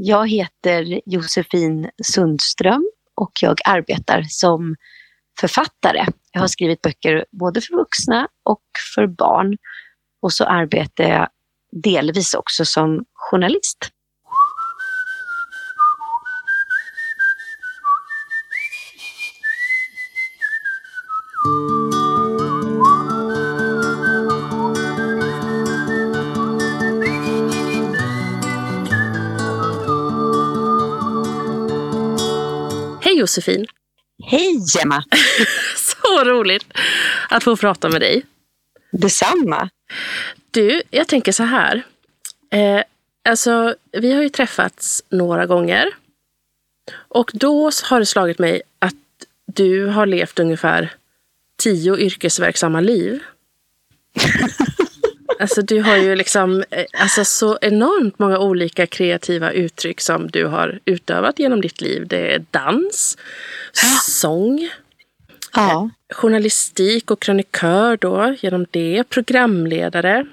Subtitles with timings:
[0.00, 4.76] Jag heter Josefin Sundström och jag arbetar som
[5.40, 6.06] författare.
[6.32, 8.62] Jag har skrivit böcker både för vuxna och
[8.94, 9.56] för barn.
[10.22, 11.28] Och så arbetar jag
[11.82, 13.90] delvis också som journalist.
[33.28, 33.66] Josefin!
[34.24, 35.04] Hej Gemma!
[35.76, 36.64] Så roligt
[37.28, 38.22] att få prata med dig.
[38.92, 39.70] Detsamma.
[40.50, 41.82] Du, jag tänker så här.
[42.50, 42.82] Eh,
[43.28, 45.88] alltså, vi har ju träffats några gånger.
[46.92, 48.94] Och då har det slagit mig att
[49.46, 50.94] du har levt ungefär
[51.56, 53.22] tio yrkesverksamma liv.
[55.40, 60.44] Alltså du har ju liksom eh, alltså, så enormt många olika kreativa uttryck som du
[60.46, 62.06] har utövat genom ditt liv.
[62.06, 63.18] Det är dans,
[64.02, 64.68] sång,
[65.54, 65.90] Ja.
[66.10, 70.26] eh, journalistik och krönikör då genom det, programledare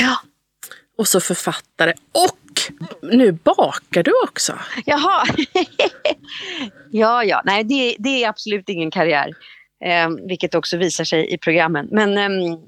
[0.00, 0.20] ja.
[0.98, 1.92] och så författare.
[2.12, 2.38] Och
[3.02, 4.58] nu bakar du också.
[4.86, 5.26] Jaha.
[6.90, 7.42] ja, ja.
[7.44, 9.32] Nej, det, det är absolut ingen karriär.
[9.84, 11.88] Eh, vilket också visar sig i programmen.
[11.90, 12.58] Men ehm,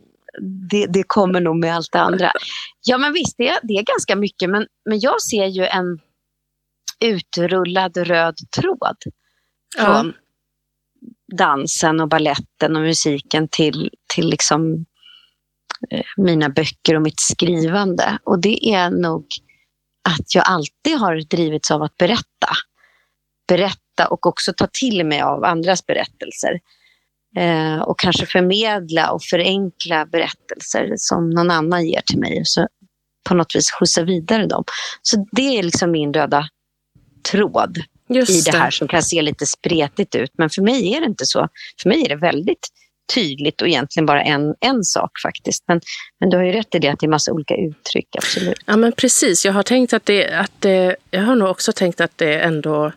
[0.71, 2.33] det, det kommer nog med allt det andra.
[2.87, 4.51] Ja, men visst, det, det är ganska mycket.
[4.51, 6.01] Men, men jag ser ju en
[7.01, 8.97] utrullad röd tråd.
[9.77, 10.13] Från
[11.37, 14.85] dansen och balletten och musiken till, till liksom
[15.91, 18.19] eh, mina böcker och mitt skrivande.
[18.25, 19.27] Och det är nog
[20.09, 22.49] att jag alltid har drivits av att berätta.
[23.49, 26.61] Berätta och också ta till mig av andras berättelser.
[27.37, 32.43] Eh, och kanske förmedla och förenkla berättelser som någon annan ger till mig.
[32.45, 32.69] Så
[33.29, 34.65] på något vis skjutsa vidare dem.
[35.03, 36.49] Så det är liksom min röda
[37.31, 37.79] tråd
[38.09, 40.31] Just i det här som kan se lite spretigt ut.
[40.39, 41.49] Men för mig är det inte så.
[41.83, 42.69] För mig är det väldigt
[43.15, 45.65] tydligt och egentligen bara en, en sak faktiskt.
[45.69, 45.81] Men,
[46.21, 48.59] men du har ju rätt i det att det är massa olika uttryck, absolut.
[48.67, 52.01] Ja men precis, jag har tänkt att det, att det, jag har nog också tänkt
[52.01, 52.93] att det ändå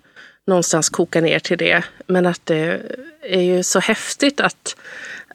[0.50, 1.84] någonstans kokar ner till det.
[2.08, 2.82] Men att det
[3.22, 4.76] är ju så häftigt att,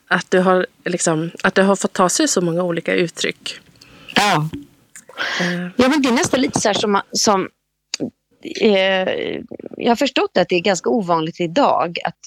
[0.09, 3.61] att, du har, liksom, att det har fått ta sig så många olika uttryck.
[4.17, 4.49] Ja.
[5.41, 7.49] Eh, Ja, men det är nästan lite så här som, som
[8.61, 9.09] eh,
[9.77, 12.19] jag har förstått att det är ganska ovanligt idag att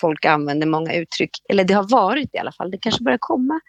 [0.00, 1.30] folk använder många uttryck.
[1.48, 2.70] Eller det har varit i alla fall.
[2.70, 3.60] Det kanske börjar komma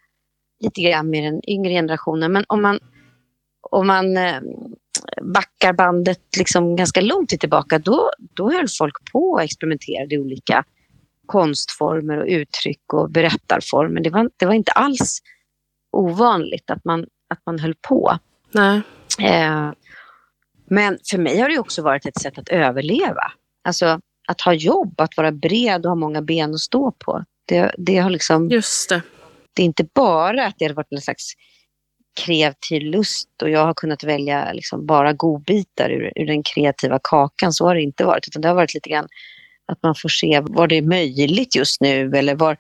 [0.64, 2.32] lite grann med den yngre generationen.
[2.32, 2.80] Men om man,
[3.72, 4.42] om man eh,
[5.22, 10.64] backar bandet liksom ganska långt tillbaka, då, då höll folk på och experimenterade i olika
[11.26, 14.02] konstformer och uttryck och berättarformer.
[14.02, 15.20] Det var, det var inte alls
[15.92, 18.18] ovanligt att man, att man höll på.
[18.52, 18.82] nej,
[19.20, 19.72] Eh,
[20.70, 23.32] men för mig har det också varit ett sätt att överleva.
[23.64, 27.24] Alltså att ha jobb, att vara bred och ha många ben att stå på.
[27.46, 29.02] Det, det, har liksom, just det.
[29.54, 31.34] det är inte bara att det har varit en slags
[32.26, 37.54] kreativ lust och jag har kunnat välja liksom bara godbitar ur, ur den kreativa kakan.
[37.54, 39.08] Så har det inte varit, utan det har varit lite grann
[39.66, 42.58] att man får se var det är möjligt just nu eller var,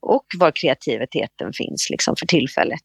[0.00, 2.84] och var kreativiteten finns liksom för tillfället.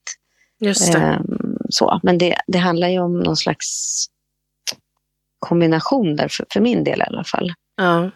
[0.59, 0.99] Just det.
[0.99, 1.99] Ehm, så.
[2.03, 3.65] Men det, det handlar ju om någon slags
[5.39, 7.53] kombination där, för, för min del i alla fall.
[7.77, 8.11] Ja.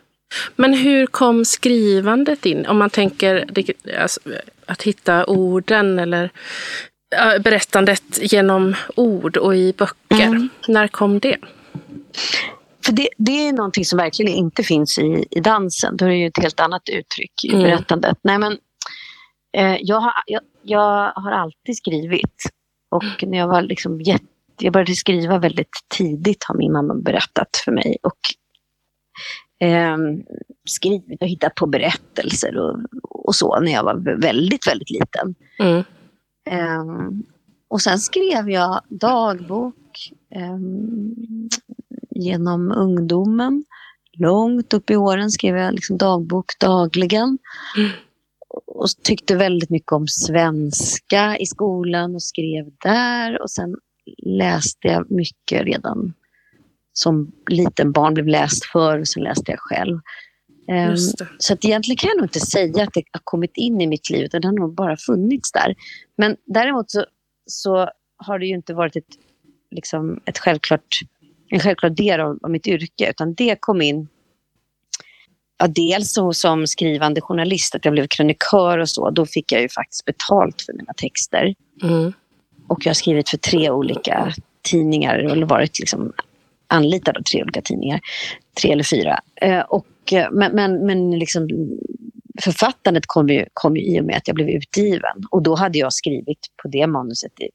[0.55, 2.65] Men hur kom skrivandet in?
[2.65, 3.45] Om man tänker
[4.01, 4.19] alltså,
[4.65, 6.29] att hitta orden eller
[7.43, 10.25] berättandet genom ord och i böcker.
[10.25, 10.49] Mm.
[10.67, 11.37] När kom det?
[12.85, 15.97] För det, det är någonting som verkligen inte finns i, i dansen.
[15.97, 17.61] Då är det ju ett helt annat uttryck i Mm.
[17.63, 18.17] berättandet.
[18.21, 18.57] Nej, men,
[19.57, 22.43] eh, jag, har, jag, jag har alltid skrivit.
[22.91, 24.25] Och när jag var liksom jätte,
[24.59, 27.97] jag började skriva väldigt tidigt har min mamma berättat för mig.
[28.03, 28.19] Och
[29.59, 30.23] ehm,
[30.69, 32.79] skrivit och hittat på berättelser och,
[33.27, 35.35] och så när jag var väldigt, väldigt liten.
[35.59, 35.83] Mm.
[36.51, 37.23] Um,
[37.67, 41.49] och sen skrev jag dagbok um,
[42.09, 43.63] genom ungdomen.
[44.17, 47.37] Långt upp i åren skrev jag liksom dagbok dagligen.
[47.77, 47.91] Mm.
[48.67, 53.41] Och tyckte väldigt mycket om svenska i skolan och skrev där.
[53.41, 53.75] Och sen
[54.17, 56.13] läste jag mycket redan
[56.93, 59.99] som liten barn blev läst för och sen läste jag själv.
[60.69, 60.97] Ehm,
[61.37, 64.09] så att egentligen kan jag nog inte säga att det har kommit in i mitt
[64.09, 65.75] liv, utan det har nog bara funnits där.
[66.17, 67.05] Men däremot så,
[67.45, 69.07] så har det ju inte varit ett,
[69.71, 70.99] liksom ett självklart,
[71.49, 74.07] en självklar del av, av mitt yrke, utan det kom in
[75.61, 79.09] Ja, dels så, som skrivande journalist, att jag blev krönikör och så.
[79.09, 81.55] Då fick jag ju faktiskt betalt för mina texter.
[81.83, 82.13] Mm.
[82.67, 85.23] Och jag har skrivit för tre olika tidningar.
[85.23, 86.13] Har varit liksom
[86.69, 87.99] anlitad av tre olika tidningar.
[88.61, 89.19] Tre eller fyra.
[89.41, 91.47] Eh, och, eh, men men, men liksom,
[92.41, 95.23] författandet kom ju, kom ju i och med att jag blev utgiven.
[95.31, 97.49] Och då hade jag skrivit på det manuset i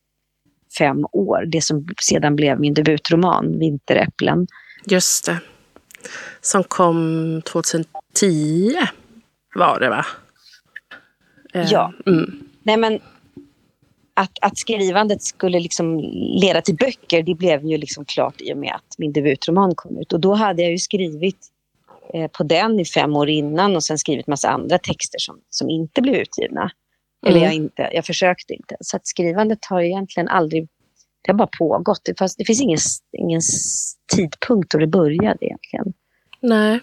[0.79, 1.45] fem år.
[1.47, 4.47] Det som sedan blev min debutroman, Vinteräpplen.
[4.87, 5.41] Just det.
[6.41, 8.77] Som kom 2010
[9.55, 10.07] var det va?
[11.55, 11.93] Eh, ja.
[12.07, 12.49] Mm.
[12.63, 13.01] Nej, men
[14.15, 15.99] att, att skrivandet skulle liksom
[16.41, 19.99] leda till böcker, det blev ju liksom klart i och med att min debutroman kom
[19.99, 20.13] ut.
[20.13, 21.39] Och då hade jag ju skrivit
[22.15, 25.71] eh, på den i fem år innan och sen skrivit massa andra texter som, som
[25.71, 26.61] inte blev utgivna.
[26.61, 26.71] Mm.
[27.27, 28.77] Eller jag, inte, jag försökte inte.
[28.81, 30.69] Så att skrivandet har egentligen aldrig,
[31.23, 32.01] det har bara pågått.
[32.05, 32.79] Det, fast det finns ingen,
[33.19, 33.41] ingen
[34.15, 35.93] tidpunkt då det började egentligen.
[36.41, 36.81] Nej.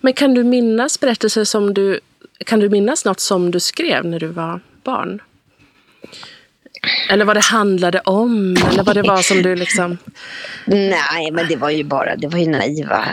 [0.00, 2.00] Men kan du minnas berättelser som du,
[2.46, 5.22] kan du minnas något som du skrev när du var barn?
[7.10, 8.56] Eller vad det handlade om?
[8.70, 9.98] Eller vad det var som du liksom...
[10.66, 13.04] Nej, men det var ju bara det var ju naiva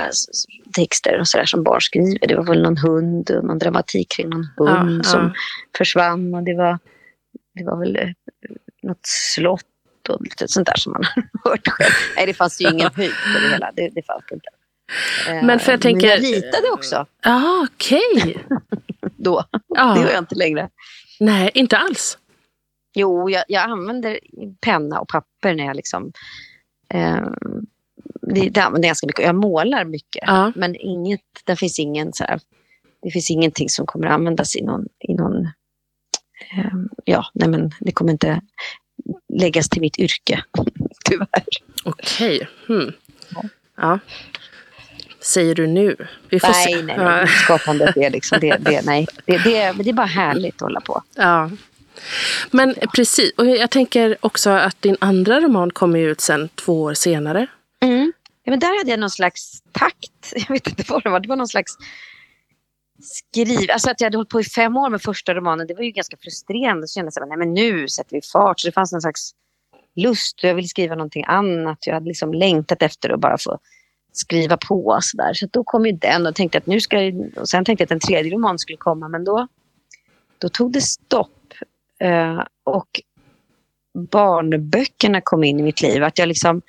[0.75, 2.27] texter och sådär som barn skriver.
[2.27, 5.33] Det var väl någon hund och någon dramatik kring någon hund ja, som ja.
[5.77, 6.33] försvann.
[6.33, 6.80] Och det var,
[7.56, 8.09] det var väl eh,
[8.83, 9.63] något slott
[10.10, 11.03] och lite sånt där som man
[11.44, 11.94] har hört själv.
[12.15, 13.71] Nej, det fanns ju ingen höjd på det hela.
[13.75, 14.50] Det, det fanns inte.
[15.45, 16.07] Men för jag tänker...
[16.07, 17.06] Men jag ritade också.
[17.24, 18.01] Ja, okej.
[18.15, 18.33] Okay.
[19.18, 19.44] Då.
[19.68, 19.94] Ja.
[19.94, 20.69] Det gör jag inte längre.
[21.19, 22.18] Nej, inte alls.
[23.00, 24.20] Jo, jag, jag använder
[24.62, 26.12] penna och papper när jag liksom...
[26.94, 27.28] Eh,
[28.22, 29.26] det, det använder jag ganska mycket.
[29.26, 30.24] Jag målar mycket.
[30.26, 30.52] Ja.
[30.56, 32.40] Men inget, det finns ingen så här,
[33.02, 34.86] Det finns ingenting som kommer användas i någon...
[35.00, 35.46] I någon
[36.52, 36.74] eh,
[37.06, 38.42] ja, nej men det kommer inte
[39.34, 40.44] läggas till mitt yrke,
[41.06, 41.28] tyvärr.
[41.84, 42.36] Okej.
[42.36, 42.48] Okay.
[42.68, 42.92] Hmm.
[43.36, 43.44] Ja.
[43.78, 44.00] ja.
[45.20, 45.96] Säger du nu?
[46.30, 46.82] Vi får nej, se.
[46.82, 47.28] nej, nej.
[47.28, 49.08] Skapandet är liksom det, det, nej.
[49.26, 51.04] Det, det, det är bara härligt att hålla på.
[51.16, 51.50] Ja.
[52.52, 56.82] Men eh, precis, och jag tänker också att din andra roman kommer ut sen två
[56.82, 57.48] år senare.
[57.80, 58.14] Mm.
[58.44, 60.34] Ja, men där hade jag någon slags takt.
[60.36, 61.20] Jag vet inte vad det var.
[61.20, 61.78] Det var någon slags
[63.02, 63.72] skriv...
[63.72, 65.92] Alltså att jag hade hållit på i fem år med första romanen, det var ju
[65.92, 66.88] ganska frustrerande.
[66.88, 68.60] Så kände jag att nu sätter vi fart.
[68.60, 69.32] Så det fanns någon slags
[69.96, 71.78] lust och jag ville skriva någonting annat.
[71.88, 73.60] Jag hade liksom längtat efter att bara få
[74.12, 75.00] skriva på.
[75.02, 75.34] Så, där.
[75.34, 77.32] så då kom ju den och tänkte att nu ska jag...
[77.36, 79.48] Och sen tänkte jag att en tredje roman skulle komma, men då,
[80.38, 81.32] då tog det stopp.
[82.04, 83.02] Uh, och
[84.12, 86.04] barnböckerna kom in i mitt liv.
[86.04, 86.62] Att jag liksom,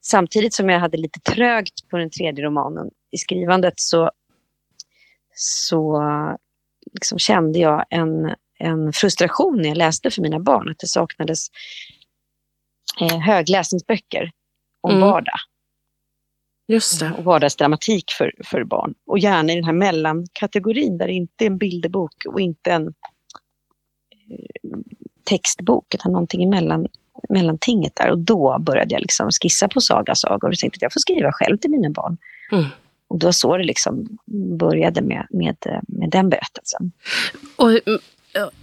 [0.00, 4.10] samtidigt som jag hade lite trögt på den tredje romanen i skrivandet så,
[5.34, 6.02] så
[6.92, 10.70] liksom kände jag en, en frustration när jag läste för mina barn.
[10.70, 11.46] Att det saknades
[13.00, 14.30] eh, högläsningsböcker
[14.80, 15.00] om mm.
[15.08, 15.38] vardag.
[16.68, 17.12] Just det.
[17.18, 18.94] Och vardagsdramatik för, för barn.
[19.06, 22.86] Och gärna i den här mellankategorin där det inte är en bilderbok och inte en
[22.86, 22.92] eh,
[25.24, 26.86] textbok utan någonting emellan,
[27.28, 28.10] mellantinget där.
[28.10, 31.56] Och då började jag liksom skissa på sagasagor och tänkte att jag får skriva själv
[31.56, 32.16] till mina barn.
[32.52, 32.64] Mm.
[33.08, 34.18] Och då så det liksom
[34.58, 35.56] började med, med,
[35.88, 36.92] med den berättelsen.
[37.56, 37.70] Och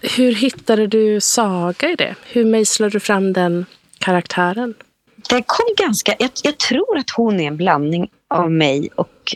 [0.01, 2.15] hur hittade du Saga i det?
[2.31, 3.65] Hur mejslade du fram den
[3.99, 4.73] karaktären?
[5.29, 6.15] Det kom ganska...
[6.19, 9.35] Jag, jag, tror att hon är en blandning av mig och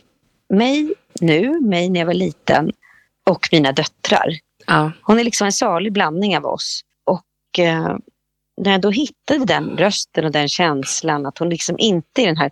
[0.50, 2.72] mig nu, mig när jag var liten
[3.30, 4.40] och mina döttrar.
[4.68, 4.92] Ja.
[5.02, 6.82] Hon är liksom en salig blandning av oss.
[7.04, 7.98] Och eh,
[8.62, 12.38] när jag då hittade den rösten och den känslan att hon liksom inte är den
[12.38, 12.52] här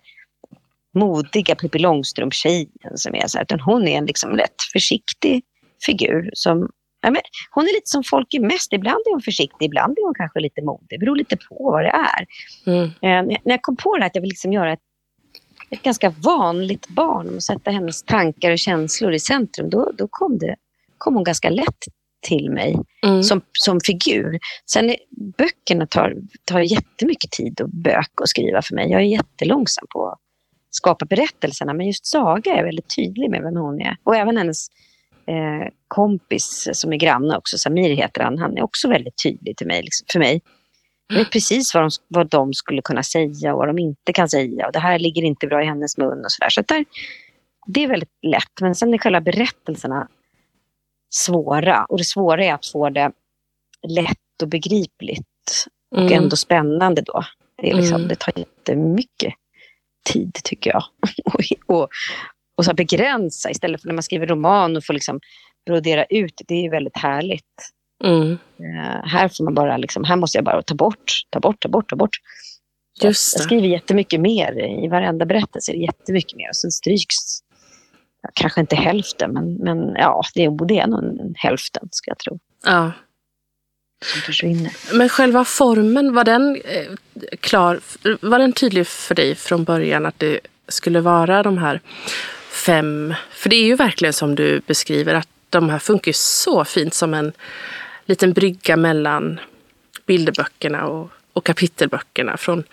[0.94, 5.44] modiga Pippi Långstrump-tjejen som är så här, utan hon är en liksom rätt försiktig
[5.86, 6.70] figur som
[7.06, 8.74] Ja, men hon är lite som folk är mest.
[8.74, 10.88] Ibland är hon försiktig, ibland är hon kanske lite modig.
[10.90, 12.26] Det beror lite på vad det är.
[12.66, 12.86] Mm.
[12.86, 14.80] Eh, när jag kom på det att jag vill liksom göra ett,
[15.70, 20.38] ett ganska vanligt barn och sätta hennes tankar och känslor i centrum, då, då kom,
[20.38, 20.56] det,
[20.98, 21.84] kom hon ganska lätt
[22.24, 22.76] till mig
[23.06, 23.24] mm.
[23.24, 24.40] som, som figur.
[24.66, 24.98] Sen är,
[25.38, 26.16] böckerna tar,
[26.46, 28.92] tar jättemycket tid och bök att skriva för mig.
[28.92, 30.20] Jag är jättelångsam på att
[30.70, 33.98] skapa berättelserna, men just Saga är väldigt tydlig med vem hon är.
[34.04, 34.68] Och även hennes
[35.28, 39.68] eh, kompis som är granne också, Samir heter han, han är också väldigt tydlig till
[39.68, 40.42] mig, liksom, för mig.
[41.08, 44.30] Jag vet precis vad de, vad de skulle kunna säga och vad de inte kan
[44.30, 44.66] säga.
[44.66, 46.50] Och det här ligger inte bra i hennes mun och sådär.
[46.50, 46.86] Så där,
[47.68, 48.62] det är väldigt lätt.
[48.62, 50.08] Men sen är själva berättelserna
[51.16, 51.86] svåra.
[51.86, 53.12] Och det svåra är att få det
[53.88, 55.68] lätt och begripligt.
[55.92, 56.24] Och mm.
[56.24, 57.24] ändå spännande då.
[57.62, 58.08] Det, är liksom, mm.
[58.08, 59.34] det tar jättemycket
[60.06, 60.84] tid tycker jag.
[61.26, 61.90] och, och,
[62.58, 65.20] och så begränsa istället för när man skriver roman och får liksom
[65.66, 66.42] brodera ut.
[66.48, 67.72] Det är väldigt härligt.
[68.04, 68.32] Mm.
[68.32, 71.70] Uh, här får man bara liksom, här måste jag bara ta bort, ta bort, ta
[71.70, 72.18] bort, ta bort.
[73.02, 75.72] Just jag skriver jättemycket mer i varenda berättelse.
[75.72, 77.16] Jättemycket mer och sen stryks
[78.34, 82.18] kanske inte hälften, men, men ja, det är, det är nog en, hälften ska jag
[82.18, 82.40] tro.
[82.66, 82.92] Ja.
[84.06, 84.72] Som försvinner.
[84.94, 86.88] Men själva formen, var den eh,
[87.40, 87.80] klar?
[88.22, 91.82] Var den tydlig för dig från början att det skulle vara de här
[92.50, 93.14] fem...
[93.32, 97.14] För det är ju verkligen som du beskriver att de här funkar så fint som
[97.14, 97.32] en
[98.06, 99.40] liten brygga mellan
[100.06, 102.38] bilderböckerna och, och kapitelböckerna.
[102.38, 102.64] Från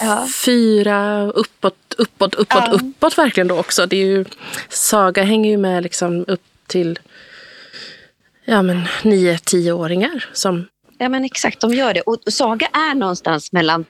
[0.00, 0.28] ja.
[0.44, 2.72] fyra uppåt, uppåt, uppåt, ja.
[2.72, 3.86] uppåt verkligen då också.
[3.86, 4.24] Det är ju,
[4.68, 6.98] saga hänger ju med liksom upp till
[8.44, 10.28] ja, men nio, tioåringar.
[10.32, 10.66] Som...
[10.98, 12.00] Ja men exakt, de gör det.
[12.00, 13.84] Och Saga är någonstans mellan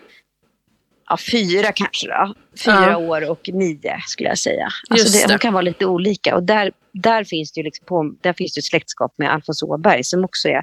[1.08, 2.34] ja, fyra kanske då.
[2.64, 2.96] Fyra ja.
[2.96, 4.68] år och nio skulle jag säga.
[4.90, 6.36] Alltså det, de kan vara lite olika.
[6.36, 10.04] Och där, där finns det ju liksom på, där finns det släktskap med Alfons Åberg
[10.04, 10.62] som också är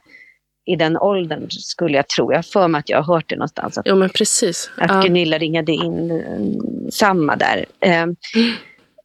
[0.68, 2.32] i den åldern skulle jag tro.
[2.32, 3.78] Jag har för mig att jag har hört det någonstans.
[3.78, 4.72] Att, jo, men precis.
[4.78, 5.02] Att ja.
[5.02, 7.66] Gunilla ringade in um, samma där.
[7.80, 8.16] Eh, mm.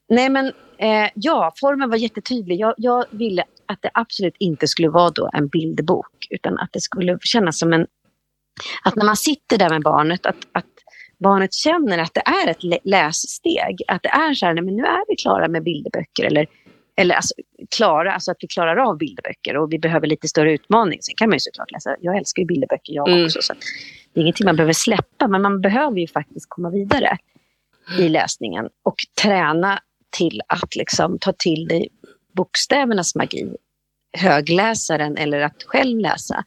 [0.09, 0.47] Nej, men
[0.78, 2.61] eh, ja, formen var jättetydlig.
[2.61, 6.81] Jag, jag, ville att det absolut inte skulle vara då en bilderbok, utan att det
[6.81, 7.87] skulle kännas som en...
[8.85, 10.66] Att när man sitter där med barnet, att, att
[11.19, 13.83] barnet känner att det är ett lässteg.
[13.88, 16.25] Att det är så här, nej, men nu är vi klara med bilderböcker.
[16.25, 16.47] Eller
[17.02, 17.35] eller alltså,
[17.76, 20.99] klara, alltså att vi klarar av bilderböcker och vi behöver lite större utmaning.
[21.02, 23.25] Sen kan man ju såklart läsa, jag älskar ju bilderböcker jag mm.
[23.25, 23.42] också.
[23.42, 23.54] Så
[24.12, 27.18] det är ingenting man behöver släppa, men man behöver ju faktiskt komma vidare
[27.99, 29.80] i läsningen och träna
[30.11, 31.88] till att liksom ta till dig
[32.37, 33.54] bokstävernas magi,
[34.18, 36.44] högläsaren eller att själv läsa.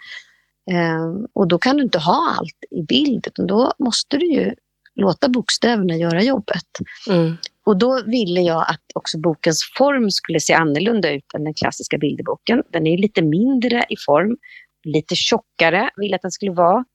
[0.71, 4.55] Um, och då kan du inte ha allt i bild, utan då måste du ju
[4.95, 6.67] låta bokstäverna göra jobbet.
[7.09, 7.37] Mm.
[7.65, 11.97] Och då ville jag att också bokens form skulle se annorlunda ut än den klassiska
[11.97, 12.63] bilderboken.
[12.71, 14.37] Den är lite mindre i form,
[14.83, 16.85] lite tjockare vill jag att den skulle vara.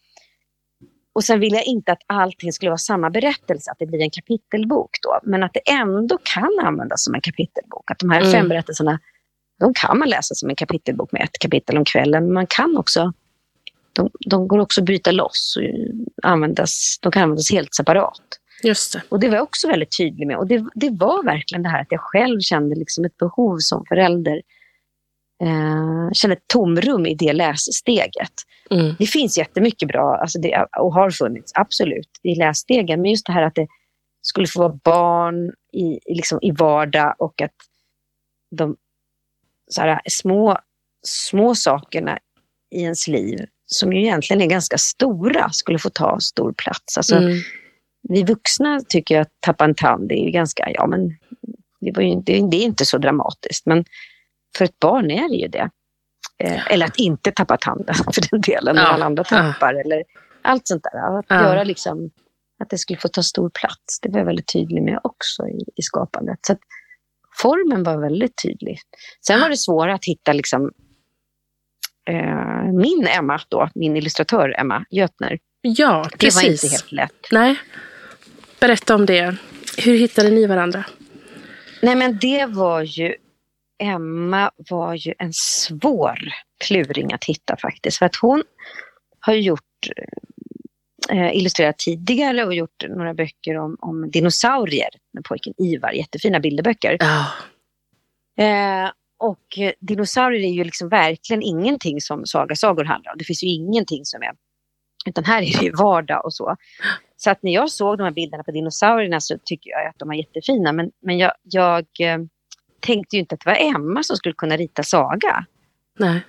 [1.12, 4.11] Och sen vill jag inte att allting skulle vara samma berättelse, att det blir en
[4.11, 5.21] kapitelbok då.
[5.23, 7.90] Men att det ändå kan användas som en kapitelbok.
[7.90, 8.33] Att de här mm.
[8.33, 8.99] fem berättelserna,
[9.61, 12.33] de kan man läsa som en kapitelbok med ett kapitel om kvällen.
[12.33, 13.12] Man kan också,
[14.02, 18.23] de, de går också att bryta loss och användas, de kan användas helt separat.
[18.62, 19.02] Just det.
[19.09, 20.37] Och det var jag också väldigt tydlig med.
[20.37, 23.85] Och det, det var verkligen det här att jag själv kände liksom ett behov som
[23.88, 24.42] förälder.
[25.42, 28.33] Eh, kände ett tomrum i det lässteget.
[28.71, 28.95] Mm.
[28.99, 33.02] Det finns jättemycket bra, alltså det, och har funnits, absolut, i lässtegen.
[33.02, 33.66] Men just det här att det
[34.23, 37.54] skulle få vara barn i, liksom, i vardag och att
[38.57, 38.76] de
[39.71, 40.59] så här, små,
[41.07, 42.19] små sakerna
[42.71, 46.96] i ens liv, som ju egentligen är ganska stora, skulle få ta stor plats.
[46.96, 47.40] Alltså, mm
[48.08, 51.08] vi vuxna tycker jag att tappa en tand det är ganska, ja men
[51.80, 53.66] det, ju, det, det är inte så dramatiskt.
[53.66, 53.84] Men
[54.56, 55.70] för ett barn är det ju det.
[56.38, 59.74] Eh, eller att inte tappa tanden för den delen, när alla andra tappar.
[59.74, 59.80] Ja.
[59.80, 60.04] Eller
[60.42, 61.18] allt sånt där.
[61.18, 61.42] Att ja.
[61.42, 62.10] göra liksom,
[62.62, 64.00] att det skulle få ta stor plats.
[64.02, 66.38] Det var jag väldigt tydlig med också i, i skapandet.
[66.46, 66.60] Så att,
[67.42, 68.80] formen var väldigt tydlig.
[69.26, 70.70] Sen var det svårare att hitta liksom,
[72.10, 75.38] eh, min Emma, då, min illustratör Emma Götner.
[75.62, 76.40] Ja, precis.
[76.40, 77.28] Det var inte helt lätt.
[77.32, 77.56] Nej.
[78.60, 79.36] Berätta om det.
[79.78, 80.84] Hur hittade ni varandra?
[81.82, 83.14] Nej men det var ju,
[83.82, 86.18] Emma var ju en svår
[86.64, 87.98] kluring att hitta faktiskt.
[87.98, 88.42] För att hon
[89.20, 89.60] har gjort,
[91.10, 95.92] eh, illustrerat tidigare och gjort några böcker om, om dinosaurier med pojken Ivar.
[95.92, 96.96] Jättefina bilderböcker.
[97.00, 97.26] Oh.
[98.44, 98.90] Eh,
[99.20, 103.18] och dinosaurier är ju liksom verkligen ingenting som sagasagor handlar om.
[103.18, 104.32] Det finns ju ingenting som är
[105.06, 106.56] utan här är det ju vardag och så.
[107.16, 110.08] Så att när jag såg de här bilderna på dinosaurierna så tycker jag att de
[110.08, 110.72] var jättefina.
[110.72, 112.18] Men, men jag, jag eh,
[112.80, 115.46] tänkte ju inte att det var Emma som skulle kunna rita Saga.
[115.98, 116.22] Nej.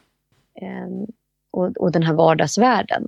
[0.62, 1.08] Eh,
[1.52, 3.08] och, och den här vardagsvärlden.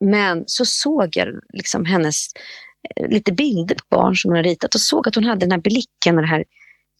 [0.00, 2.26] Men så såg jag liksom hennes
[2.96, 5.52] eh, lite bilder på barn som hon har ritat och såg att hon hade den
[5.52, 6.44] här blicken och det här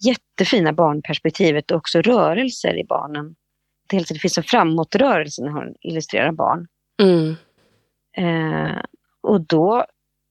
[0.04, 3.36] jättefina barnperspektivet och också rörelser i barnen.
[3.88, 6.66] Det finns en framåtrörelse när hon illustrerar barn.
[7.02, 7.36] Mm.
[8.16, 8.82] Eh,
[9.20, 9.86] och då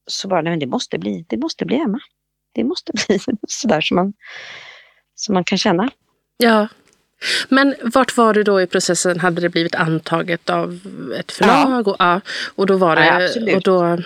[0.08, 2.00] så var det, det måste bli, det måste bli Emma.
[2.52, 4.14] Det måste bli sådär som man,
[5.16, 5.90] som man kan känna.
[6.38, 6.68] Ja.
[7.50, 9.20] Men vart var du då i processen?
[9.20, 10.80] Hade det blivit antaget av
[11.20, 11.88] ett förlag?
[11.88, 11.92] Ja.
[11.92, 12.22] Och, ja,
[12.56, 13.98] och då var det, ja, och då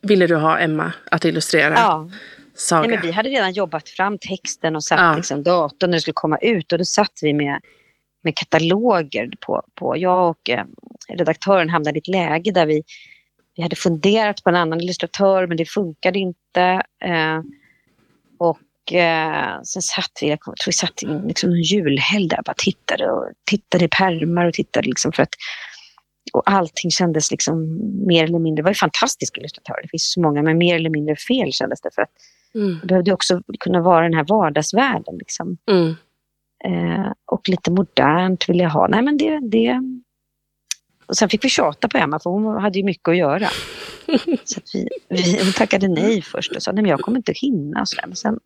[0.00, 2.10] ville du ha Emma att illustrera ja.
[2.56, 2.80] Saga?
[2.80, 5.16] Nej, men vi hade redan jobbat fram texten och satt ja.
[5.16, 7.60] liksom datorn när det skulle komma ut och då satt vi med,
[8.22, 10.64] med kataloger på, på jag och eh,
[11.08, 12.82] redaktören hamnade i ett läge där vi,
[13.56, 16.82] vi hade funderat på en annan illustratör men det funkade inte.
[17.04, 17.40] Eh,
[18.38, 22.44] och eh, sen satt vi, jag tror vi satt i liksom en julhelg där och
[22.44, 25.34] bara tittade och tittade i pärmar och tittade liksom för att
[26.32, 30.20] och allting kändes liksom mer eller mindre, det var ju fantastiska illustratörer, det finns så
[30.20, 32.10] många, men mer eller mindre fel kändes det för att
[32.56, 32.78] mm.
[32.80, 35.16] det behövde också kunna vara den här vardagsvärlden.
[35.18, 35.56] Liksom.
[35.70, 35.94] Mm.
[36.64, 38.88] Eh, och lite modernt vill jag ha.
[38.88, 39.80] Nej men det, det,
[41.06, 43.48] och sen fick vi tjata på Emma för hon hade ju mycket att göra.
[44.44, 47.32] Så att vi, vi, hon tackade nej först och sa nej men jag kommer inte
[47.32, 47.80] hinna.
[47.80, 48.06] Och så där.
[48.06, 48.38] Men sen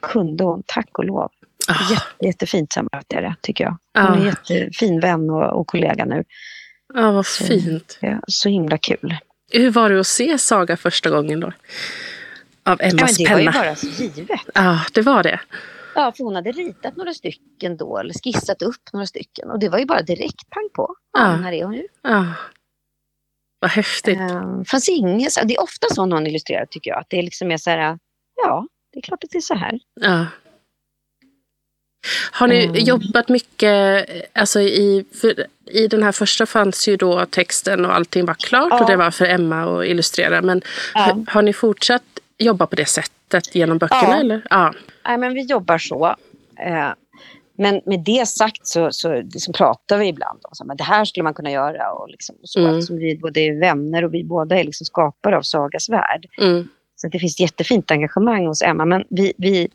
[0.00, 1.30] kunde hon, tack och lov.
[1.68, 3.76] Ah, Jätte, jättefint samarbete är det, tycker jag.
[3.94, 6.24] Hon är en ah, jättefin vän och, och kollega nu.
[6.94, 7.98] ah, vad Så, fint.
[8.00, 9.16] ja, så himla kul.
[9.52, 11.52] Hur var det att se Saga första gången då?
[12.66, 13.62] Av Ja, men Emmas det var ju penna.
[13.64, 14.40] bara så givet.
[14.54, 15.40] Ja, det var det.
[15.94, 19.50] Ja, för hon hade ritat några stycken då, eller skissat upp några stycken.
[19.50, 20.94] Och det var ju bara direkt pang på.
[21.12, 21.26] Ja, Ja.
[21.42, 21.86] här är hon ju.
[22.02, 22.26] Ja.
[23.60, 24.18] Vad häftigt.
[24.20, 27.00] Uh, fanns inget, så- det är ofta så någon illustrerar tycker jag.
[27.00, 27.98] Att det är liksom mer så här,
[28.42, 29.78] ja, det är klart att det är så här.
[30.00, 30.26] Ja.
[32.32, 32.84] Har ni Mm.
[32.84, 38.24] jobbat mycket, alltså i, för, i den här första fanns ju då texten och allting
[38.26, 38.80] var klart Ja.
[38.80, 40.42] och det var för Emma att illustrera.
[40.42, 40.62] Men
[40.94, 41.00] Ja.
[41.00, 42.02] har, har ni fortsatt
[42.38, 44.02] jobba på det sättet genom böckerna?
[44.02, 44.20] Ja.
[44.20, 44.46] Eller?
[44.50, 44.74] Ja.
[45.04, 46.06] Nej, men vi jobbar så.
[46.60, 46.92] Eh,
[47.56, 51.04] men med det sagt så, så liksom pratar vi ibland om så här, det här
[51.04, 51.92] skulle man kunna göra.
[51.92, 52.74] Och liksom, och så, Mm.
[52.74, 56.26] Eftersom vi både är vänner och vi båda är liksom skapare av Sagas värld.
[56.38, 56.68] Mm.
[56.96, 58.84] Så det finns jättefint engagemang hos Emma.
[58.84, 59.68] Men vi, vi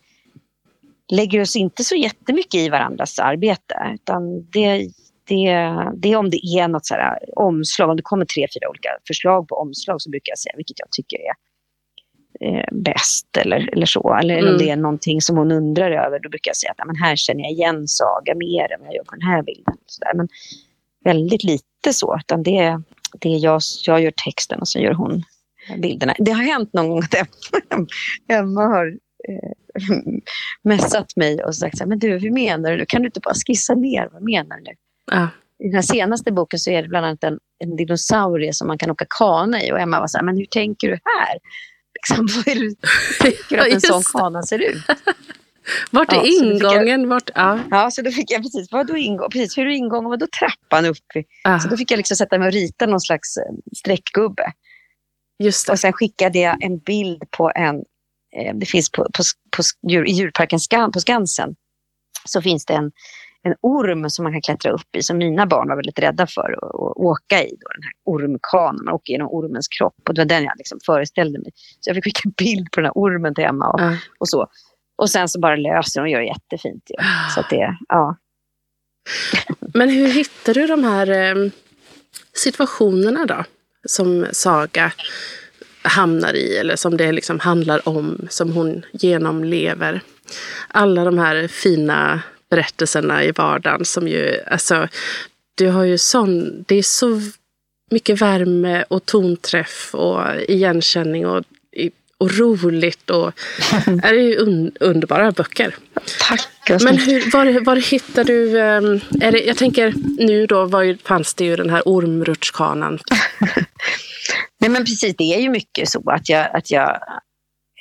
[1.11, 3.75] lägger oss inte så jättemycket i varandras arbete.
[3.93, 4.89] Utan det,
[5.27, 5.45] det,
[5.93, 8.89] det är om det är något så här omslag, om det kommer tre, fyra olika
[9.07, 11.33] förslag på omslag så brukar jag säga vilket jag tycker är
[12.41, 14.13] eh, bäst eller, eller så.
[14.21, 14.65] Eller, eller om Mm.
[14.65, 17.15] det är någonting som hon undrar över, då brukar jag säga att "Ja, men här
[17.15, 19.77] känner jag igen Saga mer än vad jag gör på den här bilden.
[19.85, 20.13] Så där.
[20.13, 20.27] Men
[21.03, 22.81] väldigt lite så, utan det, är-
[23.19, 25.23] det är jag, jag gör texten och så gör hon
[25.81, 26.13] bilderna.
[26.19, 27.87] Det har hänt någon gång att Emma,
[28.39, 28.87] Emma har
[29.29, 29.51] eh,
[30.61, 32.85] messat mig och sagt så här, men du, hur menar du?
[32.85, 34.09] Kan du inte bara skissa ner?
[34.13, 34.71] Vad menar du?
[35.11, 35.27] Ja.
[35.63, 38.77] I den här senaste boken så är det bland annat en, en dinosaurie som man
[38.77, 41.37] kan åka kana i och Emma var så här, men hur tänker du här?
[42.01, 42.75] Liksom, vad är det
[43.21, 44.83] tänker att en sån kana ser ut?
[45.91, 46.31] Vart är Ja, fick
[46.63, 47.09] jag- ingången?
[47.09, 47.59] Vart, ja.
[47.71, 49.29] Ja, så då fick jag precis, vad då ingång?
[49.29, 50.09] Precis, hur är ingången?
[50.09, 50.97] Vad då trappan upp?
[51.43, 51.59] Ja.
[51.59, 53.43] Så då fick jag liksom sätta mig och rita någon slags eh,
[53.77, 54.51] streckgubbe.
[55.43, 55.71] Just det.
[55.73, 57.75] Och sen skickade jag en bild på en,
[58.37, 59.23] eh, det finns på, på,
[59.57, 61.55] på djur, i djurparken Skan, på Skansen,
[62.29, 62.91] så finns det en,
[63.43, 66.51] en orm som man kan klättra upp i, som mina barn var väldigt rädda för
[66.57, 67.49] att, att åka i.
[67.49, 69.95] Då, den här ormkanan, man åker genom ormens kropp.
[70.07, 71.51] Och det var den jag liksom föreställde mig.
[71.79, 73.95] Så jag fick skicka en bild på den här ormen till Emma och, Ja.
[74.19, 74.47] och så.
[74.97, 76.83] Och sen så bara löser hon och gör det jättefint.
[76.89, 76.95] Ju.
[77.33, 78.15] Så att det, ja.
[79.73, 81.51] Men hur hittar du de här eh,
[82.33, 83.43] situationerna då?
[83.87, 84.91] Som Saga
[85.81, 90.01] hamnar i eller som det liksom handlar om, som hon genomlever.
[90.67, 94.87] Alla de här fina berättelserna i vardagen som ju, alltså,
[95.55, 97.21] du har ju sån, det är så
[97.91, 101.43] mycket värme och tonträff och igenkänning och,
[102.17, 103.33] och roligt och
[103.85, 105.75] det är ju un, underbara böcker.
[106.19, 106.49] Tack.
[106.81, 108.59] Men hur, var, var hittar du...
[108.59, 109.93] ehm, är det, jag tänker
[110.25, 112.99] nu då var fanns det ju den här ormrutschkanan.
[114.59, 116.55] Nej men precis, det är ju mycket så att jag...
[116.55, 116.99] Att jag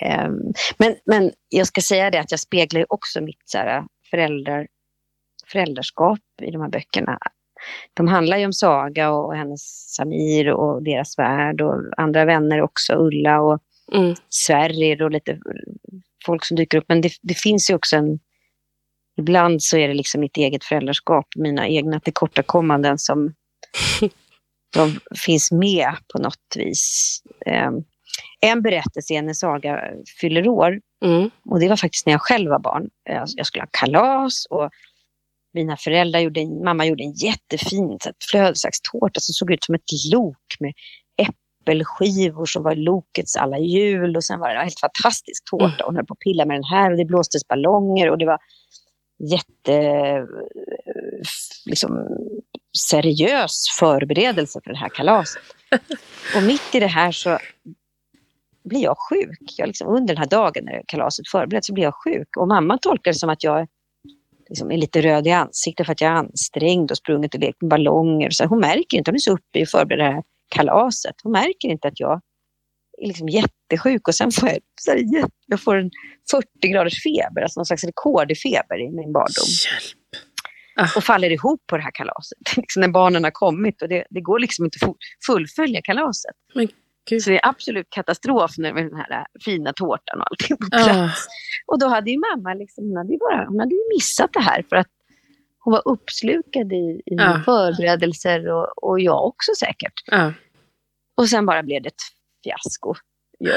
[0.04, 0.33] ehm,
[0.78, 4.66] men, men jag ska säga det att jag speglar ju också mitt så här, föräldrar,
[5.47, 7.18] föräldraskap i de här böckerna.
[7.94, 12.94] De handlar ju om Saga och hennes Samir och deras värld och andra vänner också,
[12.94, 14.14] Ulla och Mm.
[14.29, 15.38] Sverrir och lite
[16.27, 16.85] folk som dyker upp.
[16.88, 18.18] Men det, det finns ju också en...
[19.18, 23.35] Ibland så är det liksom mitt eget föräldraskap, mina egna tillkortakommanden som
[24.75, 27.23] de finns med på något vis.
[27.47, 27.71] Eh,
[28.40, 29.81] en berättelse är när Saga
[30.21, 31.30] fyller år Mm.
[31.44, 32.88] och det var faktiskt när jag själv var barn.
[33.04, 34.70] Jag, jag skulle ha kalas och
[35.54, 37.98] mina föräldrar gjorde, en, mamma gjorde en jättefin
[38.30, 40.72] flödesakstårta som såg ut som ett lok med
[41.16, 45.84] äppelskivor som var lokets alla hjul och sen var det en helt fantastisk tårta.
[45.84, 48.38] Hon höll på att pilla med den här och det blåstes ballonger och det var
[49.30, 50.24] jätte eh,
[51.66, 52.06] liksom,
[52.90, 55.42] seriös förberedelse för det här kalaset.
[56.37, 57.38] Och mitt i det här så
[58.68, 59.54] blir jag sjuk.
[59.57, 62.37] Jag liksom, under den här dagen när kalaset förbereds så blir jag sjuk.
[62.37, 63.66] Och mamma tolkar det som att jag
[64.48, 67.62] liksom är lite röd i ansiktet för att jag är ansträngd och sprungit och lekt
[67.62, 68.31] med ballonger.
[68.31, 71.14] Så hon märker inte, hon är så uppe i att förbereda det här kalaset.
[71.22, 72.20] Hon märker inte att jag
[73.02, 75.04] är liksom jättesjuk och sen får jag, så här,
[75.46, 75.90] jag får en
[76.31, 79.48] 40 graders feber, alltså någon slags rekordfeber i min barndom
[80.76, 80.96] Hjälp.
[80.96, 82.38] och faller ihop på det här kalaset.
[82.57, 86.35] liksom när barnen har kommit och det, det går liksom inte att fu- fullfölja kalaset.
[86.54, 86.68] Men
[87.09, 87.23] gud.
[87.23, 90.66] Så det är absolut katastrof nu med den här äh, fina tårtan och allting på
[90.73, 91.27] Ah, plats.
[91.66, 94.64] Och då hade ju mamma liksom, hon hade ju bara, hon hade missat det här
[94.68, 94.88] för att
[95.59, 97.42] hon var uppslukad i, i Ja.
[97.44, 99.92] förberedelser och, och jag också säkert.
[100.07, 100.33] ja.
[101.16, 102.03] Och sen bara blev det ett
[102.44, 102.94] fiasko.
[103.40, 103.51] ju.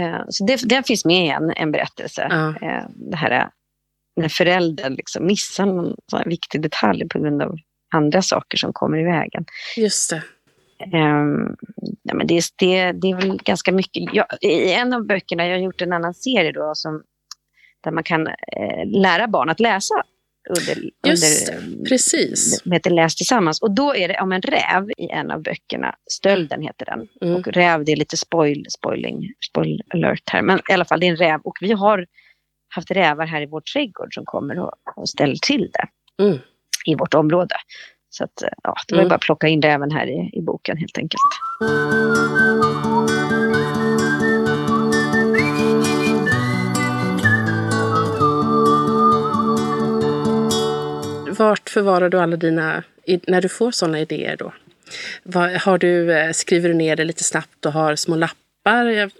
[0.00, 2.22] Eh, så det, det finns med i en, berättelse.
[2.62, 3.46] Eh, det här eh,
[4.16, 7.56] när föräldern liksom missar någon viktig detalj på grund av
[7.94, 9.44] andra saker som kommer i vägen.
[9.76, 10.22] Just det.
[10.84, 11.56] Um,
[12.02, 14.14] ja, men det, det, det är väl ganska mycket.
[14.14, 17.02] Jag, I en av böckerna, jag har gjort en annan serie då, som,
[17.84, 19.94] där man kan eh, lära barn att läsa.
[20.48, 22.62] Under, Just under, precis.
[22.64, 23.62] Det heter Läs tillsammans.
[23.62, 25.94] Och då är det om en räv i en av böckerna.
[26.10, 27.08] Stölden heter den.
[27.20, 27.36] Mm.
[27.36, 30.42] Och räv, det är lite spoil, spoiling, spoil alert här.
[30.42, 31.40] Men i alla fall, det är en räv.
[31.44, 32.06] Och vi har
[32.74, 35.86] haft rävar här i vår trädgård som kommer och, och ställer till det
[36.24, 36.38] Mm.
[36.86, 37.54] i vårt område.
[38.14, 39.08] Så att, ja, det var Mm.
[39.08, 41.20] bara att plocka in räven här i, i boken helt enkelt.
[51.38, 52.82] Vart förvarar du alla dina,
[53.26, 54.52] när du får sådana idéer då?
[55.60, 59.10] Har du, eh, skriver du ner det lite snabbt och har små lappar?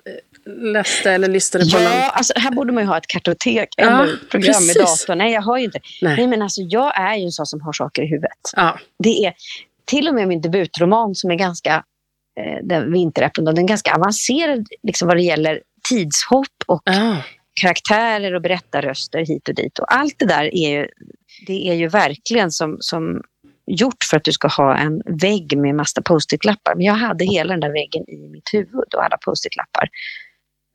[0.46, 1.84] Läste eller lyssnade på någon.
[1.84, 4.76] Ja, alltså, här borde man ju ha ett kartotek Ja, eller program precis.
[4.76, 5.18] i datorn.
[5.18, 5.80] Nej, jag har ju inte.
[6.02, 6.16] Nej.
[6.16, 8.38] Nej, men alltså, jag är ju en sån som har saker i huvudet.
[8.56, 9.34] Ja, Det är
[9.84, 11.74] till och med min debutroman som är ganska,
[12.40, 17.16] eh, den Vinteräpplen, då, den är ganska avancerad liksom, vad det gäller tidshopp och ja,
[17.60, 19.78] karaktärer och berättarröster hit och dit.
[19.78, 20.88] Och allt det där är ju,
[21.46, 23.22] det är ju verkligen som, som
[23.66, 26.74] gjort för att du ska ha en vägg med massa post-it-lappar.
[26.74, 29.88] Men jag hade hela den där väggen i mitt huvud och alla post-it-lappar.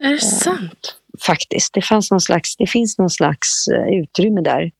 [0.03, 0.95] Är det sant?
[1.25, 1.73] Faktiskt.
[1.73, 4.71] Det, fanns någon slags, det finns någon slags eh, utrymme där.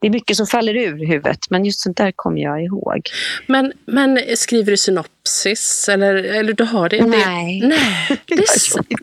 [0.00, 3.02] Det är mycket som faller ur huvudet, men just sånt där kommer jag ihåg.
[3.46, 7.06] Men, men skriver du synopsis eller, eller du har det?
[7.06, 7.60] Nej.
[7.60, 8.78] Nej, det är Jag så.
[8.88, 9.00] gör.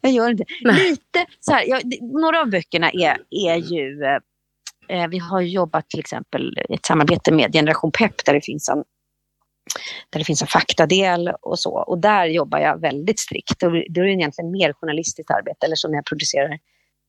[0.00, 0.44] Jag gör inte.
[0.62, 0.90] Nej.
[0.90, 4.02] Lite så här, jag, några av böckerna är, är ju...
[4.04, 8.44] Eh, eh, vi har jobbat till exempel i ett samarbete med Generation Pep där det
[8.44, 8.84] finns en
[10.10, 11.70] där det finns en faktadel och så.
[11.70, 13.62] Och där jobbar jag väldigt strikt.
[13.62, 15.66] Och då är det egentligen mer journalistiskt arbete.
[15.66, 16.58] Eller som när jag producerar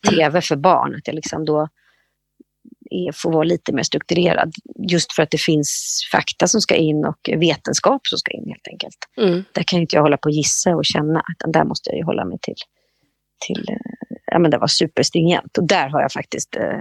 [0.10, 0.96] tv för barn.
[0.96, 1.68] Att jag liksom då
[2.92, 4.54] är, får vara lite mer strukturerad.
[4.90, 8.68] Just för att det finns fakta som ska in och vetenskap som ska in helt
[8.68, 9.44] enkelt Mm.
[9.52, 12.04] där kan inte jag hålla på och gissa och känna, utan där måste jag ju
[12.04, 12.56] hålla mig till,
[13.48, 15.58] till eh, ja men det var superstringent.
[15.58, 16.80] Och där har jag faktiskt eh,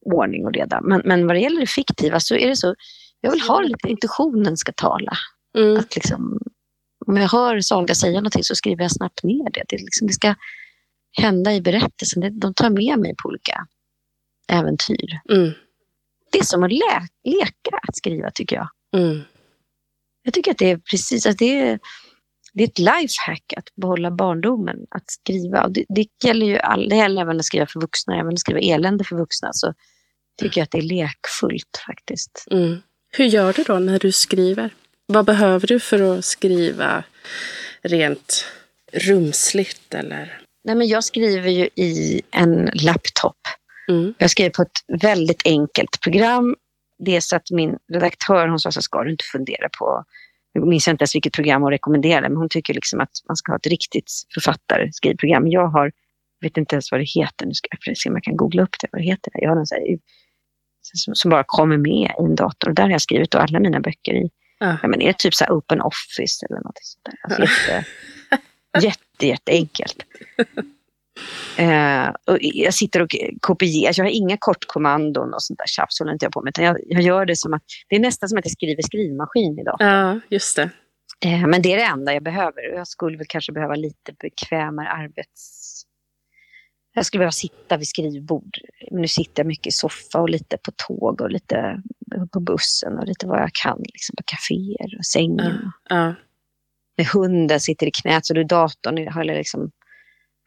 [0.00, 0.80] ordning och reda.
[0.80, 2.74] Men, men vad det gäller det fiktiva så är det så,
[3.20, 5.12] jag vill ha lite, intuitionen ska tala.
[5.58, 5.76] Mm.
[5.76, 6.40] Att liksom,
[7.06, 9.64] om jag hör Saga säga någonting så skriver jag snabbt ner det.
[9.68, 10.34] Det, liksom, det ska
[11.12, 12.20] hända i berättelsen.
[12.20, 13.66] Det, de tar med mig på olika
[14.48, 15.20] äventyr.
[15.30, 15.52] Mm.
[16.32, 18.68] Det är som att lä- leka att skriva tycker jag.
[18.96, 19.20] Mm.
[20.22, 21.78] Jag tycker att det är precis att det är,
[22.52, 25.64] det är ett lifehack att behålla barndomen, att skriva.
[25.64, 28.40] Och det, det gäller ju all, det gäller även att skriva för vuxna, även att
[28.40, 29.48] skriva elände för vuxna.
[29.52, 29.74] Så
[30.40, 32.46] tycker jag att det är lekfullt faktiskt.
[32.50, 32.76] Mm.
[33.12, 34.70] Hur gör du då när du skriver?
[35.06, 37.04] Vad behöver du för att skriva
[37.82, 38.46] rent
[38.92, 39.94] rumsligt?
[39.94, 40.40] Eller?
[40.64, 43.36] Nej, men jag skriver ju i en laptop.
[43.88, 44.14] Mm.
[44.18, 46.56] Jag skriver på ett väldigt enkelt program.
[46.98, 50.04] Det är så att min redaktör hon sa så ska du inte fundera på
[50.52, 53.52] jag minns inte ens vilket program hon rekommenderade, men hon tycker liksom att man ska
[53.52, 55.48] ha ett riktigt författarskrivprogram.
[55.48, 55.92] Jag har,
[56.40, 58.76] vet inte ens vad det heter, nu ska jag se om jag kan googla upp
[58.80, 59.32] det, vad det heter.
[59.34, 59.98] Jag har någon så här,
[60.94, 62.68] som, bara kommer med i en dator.
[62.68, 64.30] Och där har jag skrivit alla mina böcker i.
[64.58, 64.78] Ja.
[64.82, 67.14] Ja, men är det typ så open office eller något sånt där?
[67.22, 67.84] Alltså jätte,
[68.86, 70.04] jätte, jätteenkelt.
[71.56, 73.08] Eh, och jag sitter och
[73.40, 76.50] kopierar, jag har inga kortkommandon och sånt där tjafs håller inte jag på med.
[76.50, 79.58] Utan jag, jag gör det som att, det är nästan som att jag skriver skrivmaskin
[79.58, 79.76] idag.
[79.78, 80.70] ja, just det.
[81.24, 82.62] Eh, men det är det enda jag behöver.
[82.74, 85.59] Jag skulle väl kanske behöva lite bekvämare arbets...
[86.94, 88.56] Jag skulle behöva sitta vid skrivbord.
[88.90, 91.82] Nu sitter jag mycket i soffa och lite på tåg och lite
[92.32, 93.78] på bussen och lite vad jag kan.
[93.78, 95.72] Liksom på kaféer och sängen.
[95.88, 95.96] Ja.
[95.96, 96.14] Ja.
[96.96, 99.70] Med hunden sitter i knät så du datorn har jag liksom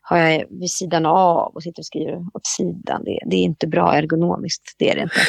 [0.06, 3.04] har jag vid sidan av och sitter och skriver åt sidan.
[3.04, 5.22] Det, det är inte bra ergonomiskt, det är det inte.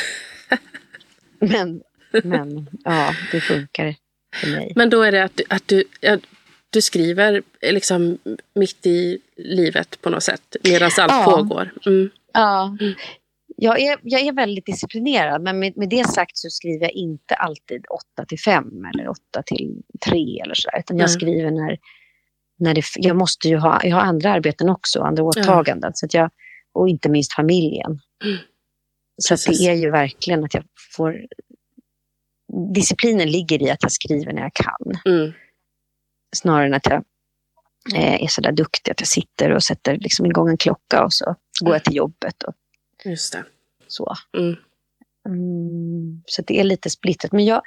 [1.54, 1.82] Men,
[2.24, 3.94] men ja, det funkar
[4.34, 4.72] för mig.
[4.76, 5.84] Men då är det att, du- att du,
[6.74, 8.18] du skriver liksom
[8.54, 11.24] mitt i livet på något sätt medan allt Ja.
[11.24, 11.72] pågår.
[11.86, 12.10] Mm.
[12.32, 12.76] Ja.
[12.80, 12.94] Mm.
[13.56, 17.34] Jag, är, jag är väldigt disciplinerad, men med, med det sagt så skriver jag inte
[17.34, 17.84] alltid
[18.16, 21.78] 8 till 5 eller 8 till 3 eller så där, utan jag skriver när,
[22.58, 26.14] när det, jag måste ju ha, jag har andra arbeten också, andra åtaganden, så att
[26.14, 26.30] jag,
[26.72, 28.00] och inte minst familjen.
[28.24, 28.36] Mm.
[29.22, 30.64] Så att det är ju verkligen att jag
[30.96, 31.26] får,
[32.74, 35.32] disciplinen ligger i att jag skriver när jag kan, Mm.
[36.34, 37.04] Snarare än att jag
[37.94, 41.12] eh, är så där duktig att jag sitter och sätter liksom igång en klocka och
[41.12, 42.54] så går jag till jobbet och
[43.04, 43.44] Just det.
[43.88, 44.14] så.
[44.36, 44.56] Mm.
[45.28, 47.32] Mm, så det är lite splittrat.
[47.32, 47.62] Men jag,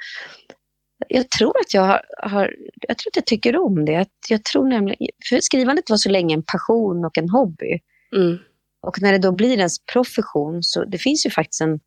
[1.08, 2.54] jag tror att jag har, har,
[2.88, 3.92] jag tror att jag tycker om det.
[3.92, 7.80] Jag, jag tror nämligen, för skrivandet var så länge en passion och en hobby.
[8.16, 8.38] Mm.
[8.80, 11.80] Och när det då blir ens profession så det finns ju faktiskt en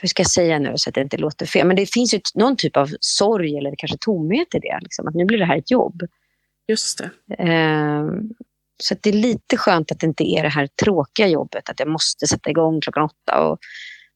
[0.00, 2.20] hur ska jag säga nu så att det inte låter fel, men det finns ju
[2.34, 4.78] någon typ av sorg eller kanske tomhet i det.
[4.82, 6.02] Liksom, att nu blir det här ett jobb.
[6.68, 7.34] Just det.
[7.34, 8.06] Eh,
[8.82, 11.88] så det är lite skönt att det inte är det här tråkiga jobbet, att jag
[11.88, 13.58] måste sätta igång klockan åtta och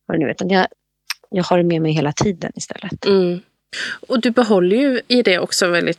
[0.06, 0.52] vad det nu är.
[0.52, 0.66] Jag,
[1.30, 3.06] jag har det med mig hela tiden istället.
[3.06, 3.40] Mm.
[4.08, 5.98] Och du behåller ju i det också väldigt